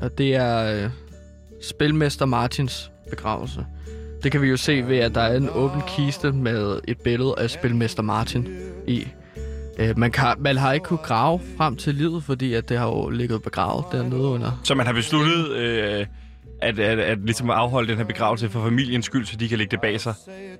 [0.00, 0.90] Og det er øh,
[1.62, 3.66] spilmester Martins begravelse.
[4.22, 7.34] Det kan vi jo se ved, at der er en åben kiste med et billede
[7.38, 8.48] af spilmester Martin
[8.86, 9.06] i.
[9.78, 12.86] Øh, man, kan, man har ikke kunne grave frem til livet, fordi at det har
[12.86, 14.60] jo ligget begravet dernede under.
[14.64, 16.06] Så man har besluttet øh,
[16.62, 19.70] at, at, at ligesom afholde den her begravelse for familiens skyld, så de kan lægge
[19.70, 20.14] det bag sig.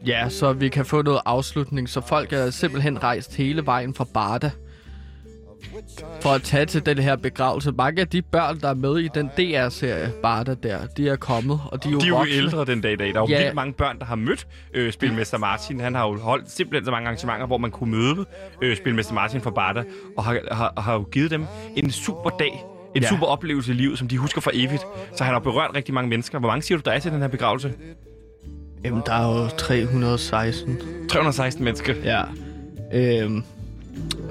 [0.07, 4.07] Ja, så vi kan få noget afslutning, så folk er simpelthen rejst hele vejen fra
[4.15, 4.51] Barda
[6.21, 7.73] for at tage til den her begravelse.
[7.73, 11.61] Mange af de børn, der er med i den DR-serie Barda der, de er kommet,
[11.73, 12.37] og de er jo, De er jo voksne.
[12.37, 13.09] ældre den dag i dag.
[13.09, 13.39] Der er jo Ja.
[13.43, 15.81] vildt mange børn, der har mødt øh, Spilmester Martin.
[15.81, 18.25] Han har jo holdt simpelthen så mange arrangementer, hvor man kunne møde
[18.63, 19.85] øh, Spilmester Martin fra Barda,
[20.17, 22.65] og har, har, har jo givet dem en super dag,
[22.97, 23.09] en Ja.
[23.09, 24.83] super oplevelse i livet, som de husker for evigt.
[25.17, 26.39] Så han har berørt rigtig mange mennesker.
[26.39, 27.73] Hvor mange siger du, der er til den her begravelse?
[28.85, 30.79] Jamen, der er jo 316.
[31.09, 31.95] 316 mennesker.
[32.05, 32.23] Ja.
[32.93, 33.45] Øhm,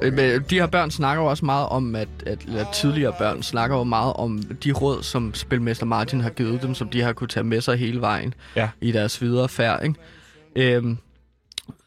[0.01, 3.77] øh, de her børn snakker jo også meget om, at, at eller tidligere børn snakker
[3.77, 7.27] jo meget om de råd, som Spilmester Martin har givet dem, som de har kunne
[7.27, 8.69] tage med sig hele vejen Ja.
[8.81, 9.95] i deres videre færd, ikke?
[10.75, 10.97] Øhm,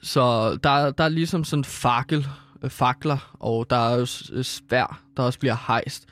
[0.03, 2.26] så der, der er ligesom sådan fakkel,
[2.64, 4.07] øh, fakler, og der er jo
[4.43, 6.05] svær, der også bliver hejst.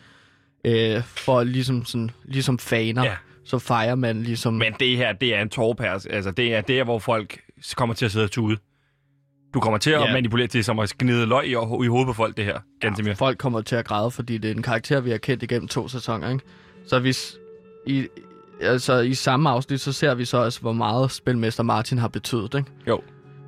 [0.67, 3.09] Øh, for ligesom, sådan, ligesom faner, Ja.
[3.11, 3.17] ja.
[3.45, 4.55] så fejrer man ligesom...
[4.55, 6.07] Men det her, det er en tårpærs.
[6.07, 7.41] Altså, det er der, hvor folk
[7.77, 8.57] kommer til at sidde og tude.
[9.55, 10.13] Du kommer til at Ja.
[10.13, 11.55] manipulere til som at gnide løg i, i
[11.89, 12.59] hovedet på folk, det her.
[12.81, 13.15] Gantemir.
[13.15, 15.89] folk kommer til at græde, fordi det er en karakter, vi har kendt igennem to
[15.89, 16.31] sæsoner.
[16.31, 16.45] Ikke?
[16.87, 17.37] Så hvis
[17.87, 18.07] i,
[18.61, 22.55] altså, i samme afsnit, så ser vi så også, hvor meget Spilmester Martin har betydet.
[22.55, 22.71] Ikke?
[22.89, 23.01] Jo.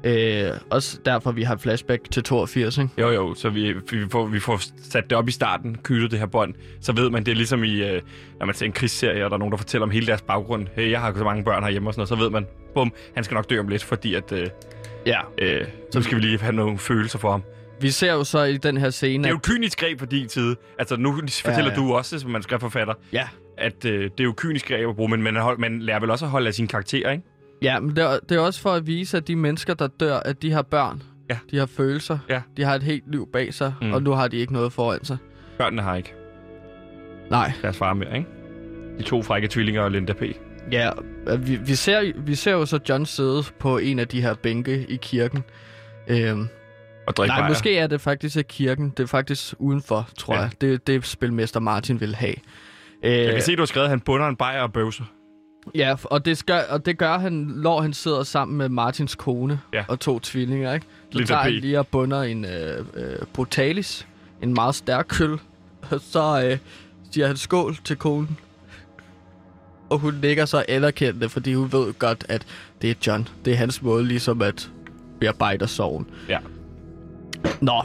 [0.05, 2.79] Øh, også derfor, vi har et flashback til 82.
[2.79, 2.91] Ikke?
[2.99, 6.19] Jo, jo, så vi, vi, får, vi får sat det op i starten, kyldet det
[6.19, 8.03] her bånd, så ved man, det er ligesom i, øh,
[8.39, 10.67] når man ser en krigsserie, og der er nogen, der fortæller om hele deres baggrund.
[10.77, 13.25] Hey, jeg har så mange børn herhjemme og sådan noget, så ved man, bum, han
[13.25, 14.47] skal nok dø om lidt, fordi at, øh,
[15.07, 15.21] Ja.
[15.39, 17.43] øh, så skal vi lige have nogle følelser for ham.
[17.81, 20.29] Vi ser jo så i den her scene, Det er jo kynisk greb på din
[20.29, 20.57] side.
[20.79, 21.75] Altså, nu fortæller Ja, ja.
[21.75, 23.29] du også, som man skal forfatter, ja,
[23.59, 26.25] at øh, det er jo kynisk greb at bruge, men man, man lærer vel også
[26.25, 27.25] at holde af sine karakterer, ikke?
[27.63, 30.17] Ja, men det er, det er også for at vise, at de mennesker, der dør,
[30.17, 31.03] at de har børn.
[31.31, 31.39] Ja.
[31.51, 32.19] De har følelser.
[32.29, 32.43] Ja.
[32.57, 33.93] De har et helt liv bag sig, Mm.
[33.93, 35.17] og nu har de ikke noget foran sig.
[35.59, 36.15] Børnene har ikke
[37.31, 37.53] Nej.
[37.63, 38.29] deres far mere, ikke?
[38.99, 40.23] De to frække tvillinger og Linda P.
[40.73, 40.91] Ja,
[41.29, 44.35] øh, vi, vi, ser, vi ser jo så John sidde på en af de her
[44.35, 45.43] bænke i kirken.
[46.09, 46.49] Øhm,
[47.07, 47.51] Og drikke nej, bajer.
[47.51, 48.91] måske er det faktisk ikke kirken.
[48.97, 50.41] Det er faktisk udenfor, tror Ja.
[50.41, 50.45] ja.
[50.45, 50.61] jeg.
[50.61, 52.35] Det er det, spilmester Martin vil have.
[53.05, 55.05] Øh, Jeg kan se, du har skrevet, at han bunder en bajer og bøvser.
[55.75, 59.61] Ja, og det, gør, og det gør han, når han sidder sammen med Martins kone
[59.73, 59.85] Ja.
[59.89, 60.87] og to tvillinger, ikke?
[61.13, 64.07] Så Lidt tager han lige og bunder en øh, øh, brutalis,
[64.43, 65.33] en meget stærk køl,
[65.91, 66.59] og så øh,
[67.11, 68.39] siger han skål til konen.
[69.91, 72.47] Og hun ligger så anerkendende, fordi hun ved godt, at
[72.83, 73.29] det er John.
[73.45, 74.71] Det er hans måde ligesom at
[75.21, 76.07] bearbejde sorgen.
[76.29, 76.39] Ja.
[77.61, 77.83] Nå,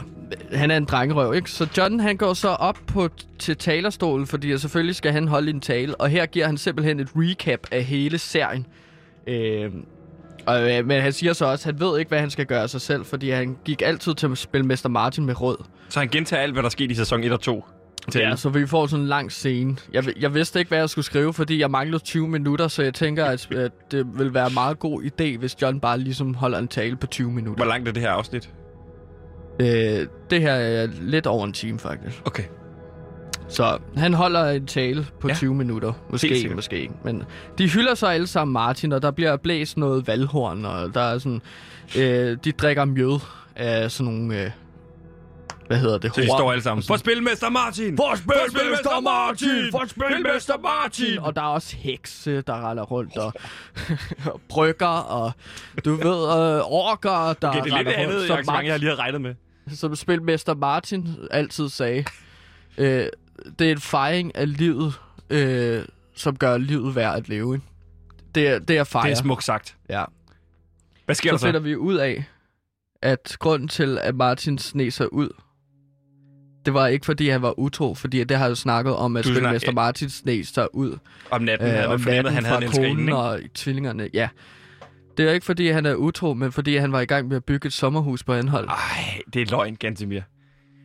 [0.52, 1.50] han er en drengerøv, ikke?
[1.50, 3.08] Så John, han går så op på,
[3.38, 6.00] til talerstolen, fordi selvfølgelig skal han holde en tale.
[6.00, 8.66] Og her giver han simpelthen et recap af hele serien.
[9.26, 9.70] Øh,
[10.46, 12.62] og, øh, men han siger så også, at han ved ikke, hvad han skal gøre
[12.62, 15.64] af sig selv, fordi han gik altid til Spilmester Martin med råd.
[15.88, 17.64] Så han gentager alt, hvad der skete i sæson 1 og 2.
[18.10, 19.76] Til Ja, så vi får sådan en lang scene.
[19.92, 22.94] Jeg, jeg vidste ikke, hvad jeg skulle skrive, fordi jeg manglede 20 minutter, så jeg
[22.94, 26.58] tænker, at, at det vil være en meget god idé, hvis John bare ligesom holder
[26.58, 27.64] en tale på 20 minutter.
[27.64, 28.50] Hvor langt er det her afsnit?
[29.60, 32.22] Øh, det her er lidt over en time, faktisk.
[32.24, 32.44] Okay.
[33.48, 35.32] Så han holder en tale på Ja.
[35.32, 35.38] ja.
[35.38, 35.92] 20 minutter.
[36.10, 36.94] Måske, måske ikke.
[37.04, 37.22] Men
[37.58, 41.18] de hylder så alle sammen Martin, og der bliver blæst noget valghorn, og der er
[41.18, 41.42] sådan...
[41.98, 43.20] Øh, de drikker mjød
[43.56, 44.42] af sådan nogle...
[44.44, 44.50] Øh,
[45.66, 46.14] hvad hedder det?
[46.14, 46.84] Så de står alle sammen.
[46.84, 47.96] For spilmester Martin!
[47.96, 49.70] For spilmester Martin!
[49.70, 51.18] For spilmester Martin!
[51.18, 53.32] Og der er også hekse, der render rundt og,
[54.32, 55.32] og brygger, og
[55.84, 58.78] du ved, øh, orker, der Okay, det er lidt render andet rundt, som, arrangement, jeg
[58.78, 59.34] lige har regnet med.
[59.68, 62.04] Som spilmester Martin altid sagde.
[62.78, 63.06] Øh,
[63.58, 64.94] det er en fejring af livet,
[65.30, 65.84] øh,
[66.14, 67.54] som gør livet værd at leve.
[67.54, 67.66] Ikke?
[68.34, 69.06] Det er, det er fejre.
[69.06, 69.76] Det er smukt sagt.
[69.90, 70.04] Ja.
[71.04, 71.46] Hvad sker Så der så?
[71.46, 72.24] finder vi ud af,
[73.02, 75.28] at grunden til, at Martin sne sig ud,
[76.64, 79.72] det var ikke, fordi han var utro, fordi det har jo snakket om, at spilmester
[79.72, 80.98] Martin sne sig ud.
[81.30, 84.28] Om natten, Øh, havde fornemmet, at han havde en konen og tvillingerne, ja.
[85.16, 87.44] Det er ikke, fordi han er utro, men fordi han var i gang med at
[87.44, 88.68] bygge et sommerhus på Anhold.
[88.68, 90.20] Ej, det er løgn, Gantemir.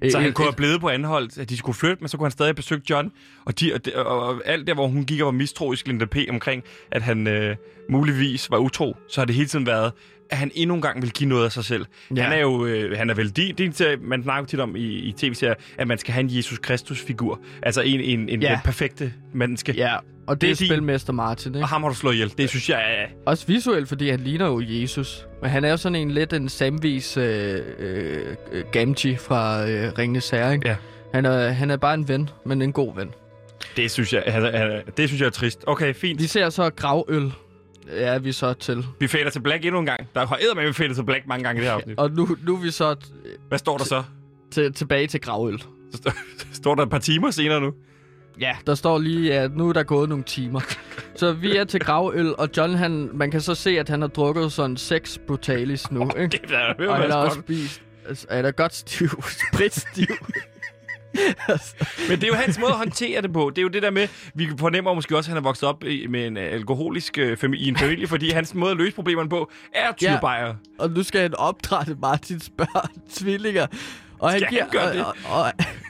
[0.02, 2.08] Øh, Så han et- kunne have et- blevet på anholdt, at de skulle flytte, men
[2.10, 3.12] så kunne han stadig have besøgt John.
[3.46, 6.18] Og, de, og, og, og alt der, hvor hun gik og var mistroisk, Linda P.
[6.30, 7.56] omkring, at han øh,
[7.90, 9.92] muligvis var utro, så har det hele tiden været,
[10.30, 11.86] at han endnu en gang vil give noget af sig selv.
[12.16, 12.22] Ja.
[12.24, 15.12] Han er jo, øh, han er vel din serie, man snakker tit om i, i
[15.12, 17.40] tv-serier, at man skal have en Jesus Kristus-figur.
[17.64, 18.52] Altså en, en, en Ja.
[18.52, 18.60] ja.
[18.66, 19.74] perfekte menneske.
[19.78, 19.96] Ja,
[20.28, 21.64] og det, Det er din- spilmester Martin, ikke?
[21.66, 22.34] Og ham har du slået ihjel.
[22.38, 23.06] Det synes jeg er...
[23.26, 25.26] Også visuelt, fordi han ligner jo Jesus.
[25.42, 29.92] Men han er jo sådan en lidt en samvis øh, øh, øh, Gamgee fra øh,
[29.98, 30.70] Ringenes Herre, ikke?
[30.70, 30.76] Ja.
[31.14, 33.10] Han er, han er bare en ven, men en god ven.
[33.78, 35.64] Det synes jeg, han, han, det synes jeg er trist.
[35.68, 36.22] Okay, fint.
[36.22, 37.32] Vi ser så gravøl,
[37.92, 38.86] er vi så til.
[39.00, 40.08] Vi fader til Black endnu en gang.
[40.16, 42.00] Der har eddermame vi fader til Black mange gange i det her afsnit.
[42.00, 42.96] Og nu, nu er vi så
[43.48, 44.04] Hvad står der så?
[44.52, 45.64] til, tilbage til gravøl.
[46.54, 47.74] Står- der et par timer senere nu?
[48.40, 50.62] Ja, der står lige, at nu er der gået nogle timer.
[51.16, 54.08] Så vi er til gravøl, og John, han, man kan så se, at han har
[54.08, 56.28] drukket sådan seks brutalis nu, ikke?
[56.28, 57.82] Det er Og han har også spist...
[58.08, 59.10] Altså, er der godt stiv,
[59.54, 60.06] spritstiv.
[62.10, 63.50] Men det er jo hans måde at håndtere det på.
[63.50, 65.84] Det er jo det der med, vi fornemmer måske også, at han er vokset op
[65.84, 68.96] i- med en øh, alkoholisk øh, familie, i en familie, fordi hans måde at løse
[68.96, 70.16] problemerne på er Ja.
[70.16, 70.56] tyrbajer.
[70.80, 73.68] og nu skal han opdrætte Martins børn, tvillinger.
[74.20, 75.06] Og han Skal giver, han gøre det?
[75.06, 75.42] Og, og,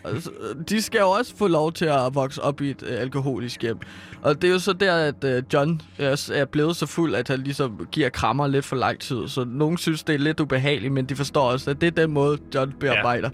[0.03, 3.01] og, og, de skal jo også få lov til at vokse op i et øh,
[3.01, 3.77] alkoholisk hjem.
[4.21, 7.27] Og det er jo så der, at øh, John også er blevet så fuld, at
[7.27, 9.27] han ligesom giver krammer lidt for lang tid.
[9.27, 12.11] Så nogen synes, det er lidt ubehageligt, men de forstår også, at det er den
[12.11, 13.29] måde, John bearbejder.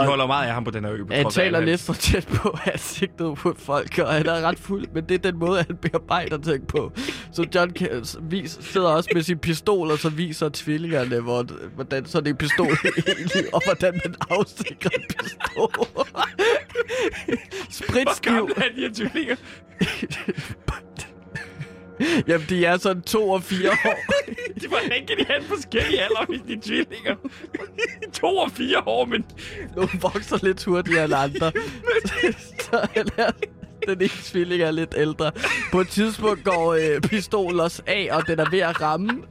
[0.00, 1.04] De holder meget af ham på den her ø.
[1.04, 4.86] på Han taler lidt for tæt på ansigtet på folk, og han er ret fuld,
[4.94, 6.92] men det er den måde, han bearbejder ting på.
[7.32, 7.72] Så John
[8.20, 12.66] vis, sidder også med sin pistol, og så viser tvillingerne, hvor, hvordan sådan en pistol
[13.06, 15.70] egentlig, og hvordan man afsikrer en pistol.
[15.92, 16.06] Hvor
[17.70, 18.32] Spritstiv.
[18.32, 19.36] gamle er de her tvillinger?
[22.28, 23.98] Jamen, de er sådan to og fire år.
[24.60, 27.14] De var ikke de have en forskellige alder, hvis de er tvillinger.
[28.20, 29.24] to og fire år, men...
[29.76, 31.52] Nogle vokser lidt hurtigere end andre.
[32.60, 33.30] så er,
[33.88, 35.32] den ene tvilling er lidt ældre.
[35.72, 39.22] På et tidspunkt går øh, pistolen også af, og den er ved at ramme.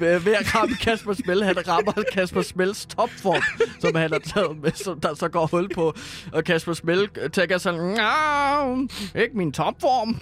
[0.00, 1.44] Ved at ramme Kasper Smell.
[1.44, 3.42] Han rammer Kasper Smells topform,
[3.80, 5.94] som han har taget med, som der så går hul på.
[6.32, 8.88] Og Kasper Smell tænker sådan, "Nå,
[9.20, 10.20] ikke min topform.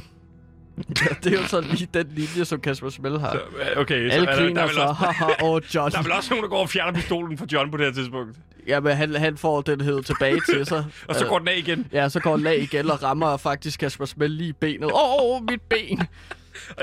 [0.88, 3.38] Ja, det er jo sådan lige den linje, som Kasper Smell har.
[3.76, 5.90] Okay, så Alle er der, der, griner er så, også, haha, åh John.
[5.92, 7.92] der er vel også nogen, der går og fjerner pistolen fra John på det her
[7.92, 8.36] tidspunkt.
[8.66, 10.84] Jamen, han, han får den hed tilbage til sig.
[11.08, 11.86] Og så går den af igen.
[11.92, 14.84] Ja, så går den af igen og rammer faktisk Kasper Smell lige i benet.
[14.92, 16.02] Åh, oh, mit ben!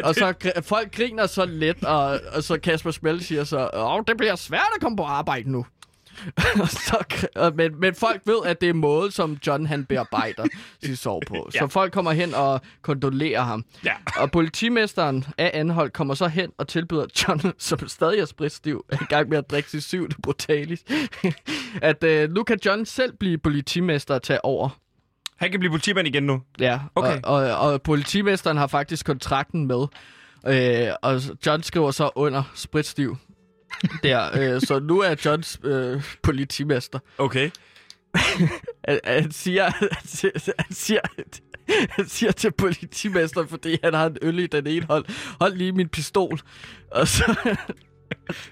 [0.04, 4.02] Og så gr- folk griner så lidt, og, og så Kasper Smell siger så, åh,
[4.08, 5.66] det bliver svært at komme på arbejde nu.
[6.68, 7.03] Så,
[7.55, 10.45] men, men folk ved, at det er måde, som John han bearbejder
[10.86, 11.47] sin sorg på.
[11.51, 11.66] Så Ja.
[11.66, 13.66] folk kommer hen og kondolerer ham.
[13.86, 13.93] Ja.
[14.18, 19.05] Og politimesteren af Anhold kommer så hen og tilbyder John, som stadig er spritstiv, i
[19.09, 20.84] gang med at drikke sin syvende brutalis,
[21.82, 24.70] at øh, nu kan John selv blive politimester og tage over.
[25.36, 26.41] Han kan blive politimand igen nu.
[26.59, 27.20] Ja, Okay.
[27.24, 29.86] og, og, og politimesteren har faktisk kontrakten med.
[30.47, 33.18] Øh, og John skriver så under spritstiv.
[34.03, 36.99] Der, øh, så nu er Johns øh, politimester.
[37.17, 37.49] Okay.
[38.88, 40.99] Han, han, siger, han, siger, han, siger,
[41.89, 45.05] han siger til politimesteren, fordi han har en øl i den ene hånd,
[45.41, 46.39] hold lige min pistol.
[46.91, 47.36] Og så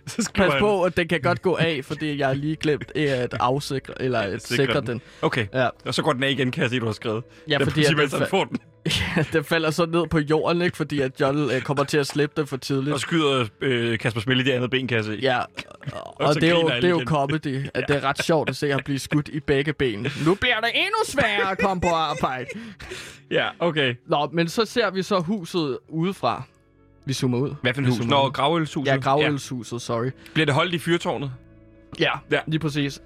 [0.08, 2.92] Så skriver pas på, at den kan godt gå af, fordi jeg har lige glemt
[2.98, 4.88] at afsikre, eller at Sikre den.
[4.88, 5.02] den.
[5.22, 5.48] Okay.
[5.54, 5.70] Ja.
[5.86, 7.24] Og så går den af igen, kan jeg se, du har skrevet.
[7.50, 8.58] Ja, Da fordi den, får den,
[9.18, 10.78] ja, den falder så ned på jorden, ikke?
[10.78, 12.94] fordi at John øh, kommer til at slippe den for tidligt.
[12.94, 15.20] og skyder øh, Kasper Smell i det andet ben, kan jeg se.
[15.22, 15.40] Ja,
[15.92, 18.56] og, og det er jo, det er jo comedy, at det er ret sjovt at
[18.56, 20.08] se ham blive skudt i begge ben.
[20.26, 22.50] Nu bliver det endnu sværere at komme på arbejde.
[23.32, 23.96] ja okay.
[24.08, 26.44] Nå, men så ser vi så huset udefra.
[27.06, 27.56] Vi zoomer ud.
[27.62, 28.06] Hvad for et hus?
[28.06, 28.92] Nå, gravølshuset.
[28.92, 30.10] Ja, gravølshuset, sorry.
[30.34, 31.32] Bliver det holdt i fyrtårnet?
[32.00, 32.40] Ja, Ja.
[32.48, 33.02] lige præcis.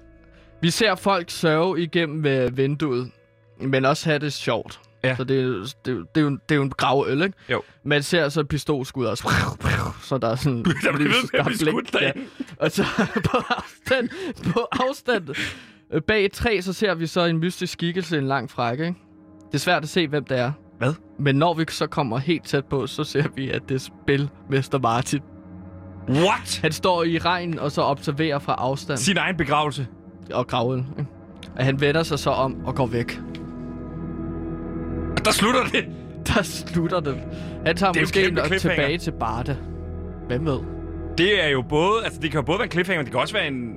[0.60, 3.10] Vi ser folk sørge igennem øh, vinduet,
[3.60, 4.80] men også have det sjovt.
[5.04, 5.16] Ja.
[5.16, 5.46] Så det, er
[5.84, 7.34] det, er det, er jo, det er jo en gravøl, ikke?
[7.50, 7.62] Jo.
[7.84, 9.28] Man ser så pistolskud også.
[10.02, 10.64] Så der er sådan...
[10.84, 12.20] Der bliver ved med at blive skudt derinde.
[12.58, 12.84] Og så
[13.30, 14.08] på afstand,
[14.52, 15.28] på afstand
[15.92, 18.98] øh, bag et træ, så ser vi så en mystisk skikkelse, en lang frække, ikke?
[19.46, 20.52] Det er svært at se, hvem det er.
[20.78, 20.94] Hvad?
[21.18, 24.78] Men når vi så kommer helt tæt på, så ser vi, at det er Spilmester
[24.78, 25.20] Martin.
[26.08, 26.58] What?
[26.62, 29.86] Han står i regnen og så observerer fra afstand Sin egen begravelse.
[30.32, 30.86] og graven.
[30.98, 31.10] Ikke?
[31.56, 33.20] Og han vender sig så om og går væk.
[35.28, 35.84] Der slutter det.
[36.26, 37.16] Der slutter det.
[37.66, 39.56] Han tager Det måske nok tilbage til Barda.
[40.28, 40.58] Hvem ved?
[41.18, 43.20] Det er jo både, altså det kan jo både være en cliffhanger, men det kan
[43.20, 43.72] også være en,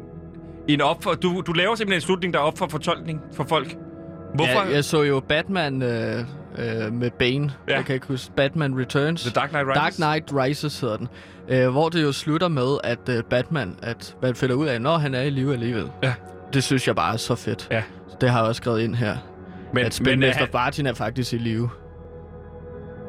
[0.68, 3.44] en op for, du, du laver simpelthen en slutning, der er op for fortolkning for
[3.44, 3.76] folk.
[4.36, 4.52] Hvorfor?
[4.70, 6.20] Ja, jeg så jo Batman øh,
[6.58, 7.52] øh, med Bane.
[7.68, 7.76] Ja.
[7.76, 8.32] Jeg kan ikke huske.
[8.36, 9.22] Batman Returns.
[9.22, 9.78] The Dark Knight Rises?
[9.78, 11.08] Dark Knight Rises hedder den.
[11.50, 14.98] Øh, hvor det jo slutter med, at øh, Batman, at man finder ud af, når
[14.98, 15.90] han er i live alligevel.
[16.04, 16.14] Ja.
[16.54, 17.68] Det synes jeg bare er så fedt.
[17.72, 17.84] Ja.
[18.22, 19.18] Det har jeg også skrevet ind her.
[19.74, 21.70] Men, at Spilmester han- Martin er faktisk i live.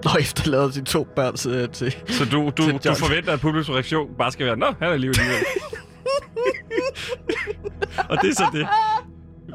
[0.14, 1.68] Og efterlader sine to børn til...
[1.68, 4.92] til Så du, du, til du forventer, at publikums reaktion bare skal være, Nå, han
[4.92, 5.44] er lige alligevel.
[8.10, 8.66] og det er så det.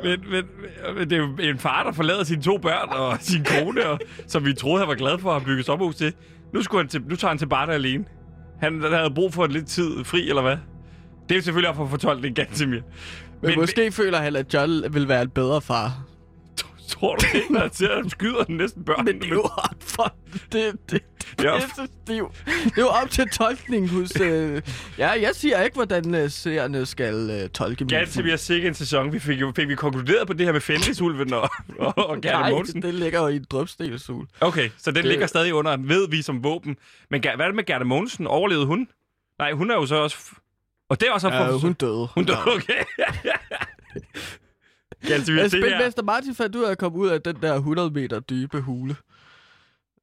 [0.04, 0.44] Men, men,
[0.98, 4.00] men det er jo en far, der forlader sine to børn og sin kone, og,
[4.28, 6.14] som vi troede, han var glad for at bygge sommerhus til.
[6.54, 8.06] Nu, skulle han til, nu tager han til Barta alene.
[8.60, 10.58] Han, han havde brug for lidt tid fri, eller hvad?
[11.30, 12.68] Det er jo selvfølgelig op for fortolkning, Gantemir.
[12.76, 12.82] Men,
[13.42, 16.07] men måske føler han, at John vil være en bedre far.
[17.00, 19.06] Tror du ikke, når han ser, at han skyder næsten børn?
[19.06, 20.16] Men det er jo op for...
[20.34, 21.02] Det, det, det,
[21.44, 21.54] Ja.
[21.56, 24.20] det, er, det, er jo, det er jo op til tolkning hos...
[24.22, 24.62] Øh,
[24.98, 28.70] ja, jeg siger ikke, hvordan øh, seerne skal øh, tolke min Ganske vi har sikkert
[28.70, 29.14] en sæson.
[29.14, 32.40] Vi fik, jo, fik vi konkluderet på det her med Fenrisulven og, og, og Gerda
[32.40, 32.82] Nej, Mogensen.
[32.82, 34.26] det ligger jo i en drøbstelsul.
[34.42, 35.06] Okay, så den det...
[35.06, 36.78] Ligger stadig under, ved vi som våben.
[37.10, 38.28] Men hvad er det med Gerda Mogensen?
[38.28, 38.88] Overlevede hun?
[39.40, 40.18] Nej, hun er jo så også...
[40.90, 41.30] Og det er også...
[41.30, 41.58] Ja, for...
[41.58, 42.08] hun døde.
[42.16, 42.84] hun døde, okay.
[45.08, 45.50] Ganske.
[45.50, 48.96] Spilmester Martin fandt ud af at komme ud af den der 100 meter dybe hule.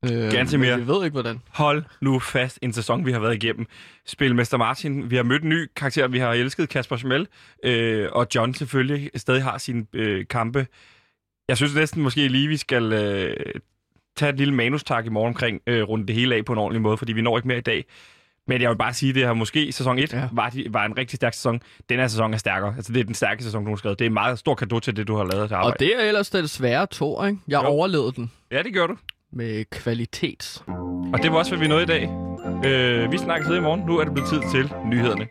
[0.05, 0.79] Øh, Ganske mere.
[0.81, 1.41] Vi ved ikke, hvordan.
[1.49, 3.67] Hold nu fast en sæson, vi har været igennem.
[4.07, 7.27] Spilmester Martin, vi har mødt en ny karakter, vi har elsket Kasper Schmel,
[7.65, 10.67] øh, og John selvfølgelig stadig har sine øh, kampe.
[11.49, 13.37] Jeg synes næsten måske lige, vi skal øh,
[14.17, 16.83] tage et lille manustak i morgen omkring øh, runde det hele af på en ordentlig
[16.83, 17.85] måde, fordi vi når ikke mere i dag.
[18.49, 20.29] Men jeg vil bare sige, at det her måske sæson 1 Ja.
[20.33, 21.61] var, de- var en rigtig stærk sæson.
[21.89, 22.75] Den her sæson er stærkere.
[22.77, 23.99] Altså, det er den stærkeste sæson, du har skrevet.
[23.99, 25.73] Det er en meget stor kado til det, du har lavet til arbejde.
[25.75, 27.39] Og det er ellers den svære to, ikke?
[27.49, 27.69] Jeg Jo.
[27.69, 28.97] overlevede den Ja, det gør du.
[29.33, 30.63] med kvalitet.
[31.13, 32.09] Og det var også, hvad vi nåede i dag.
[32.67, 33.81] Øh, vi snakkes ved i morgen.
[33.87, 35.27] Nu er det blevet tid til nyhederne.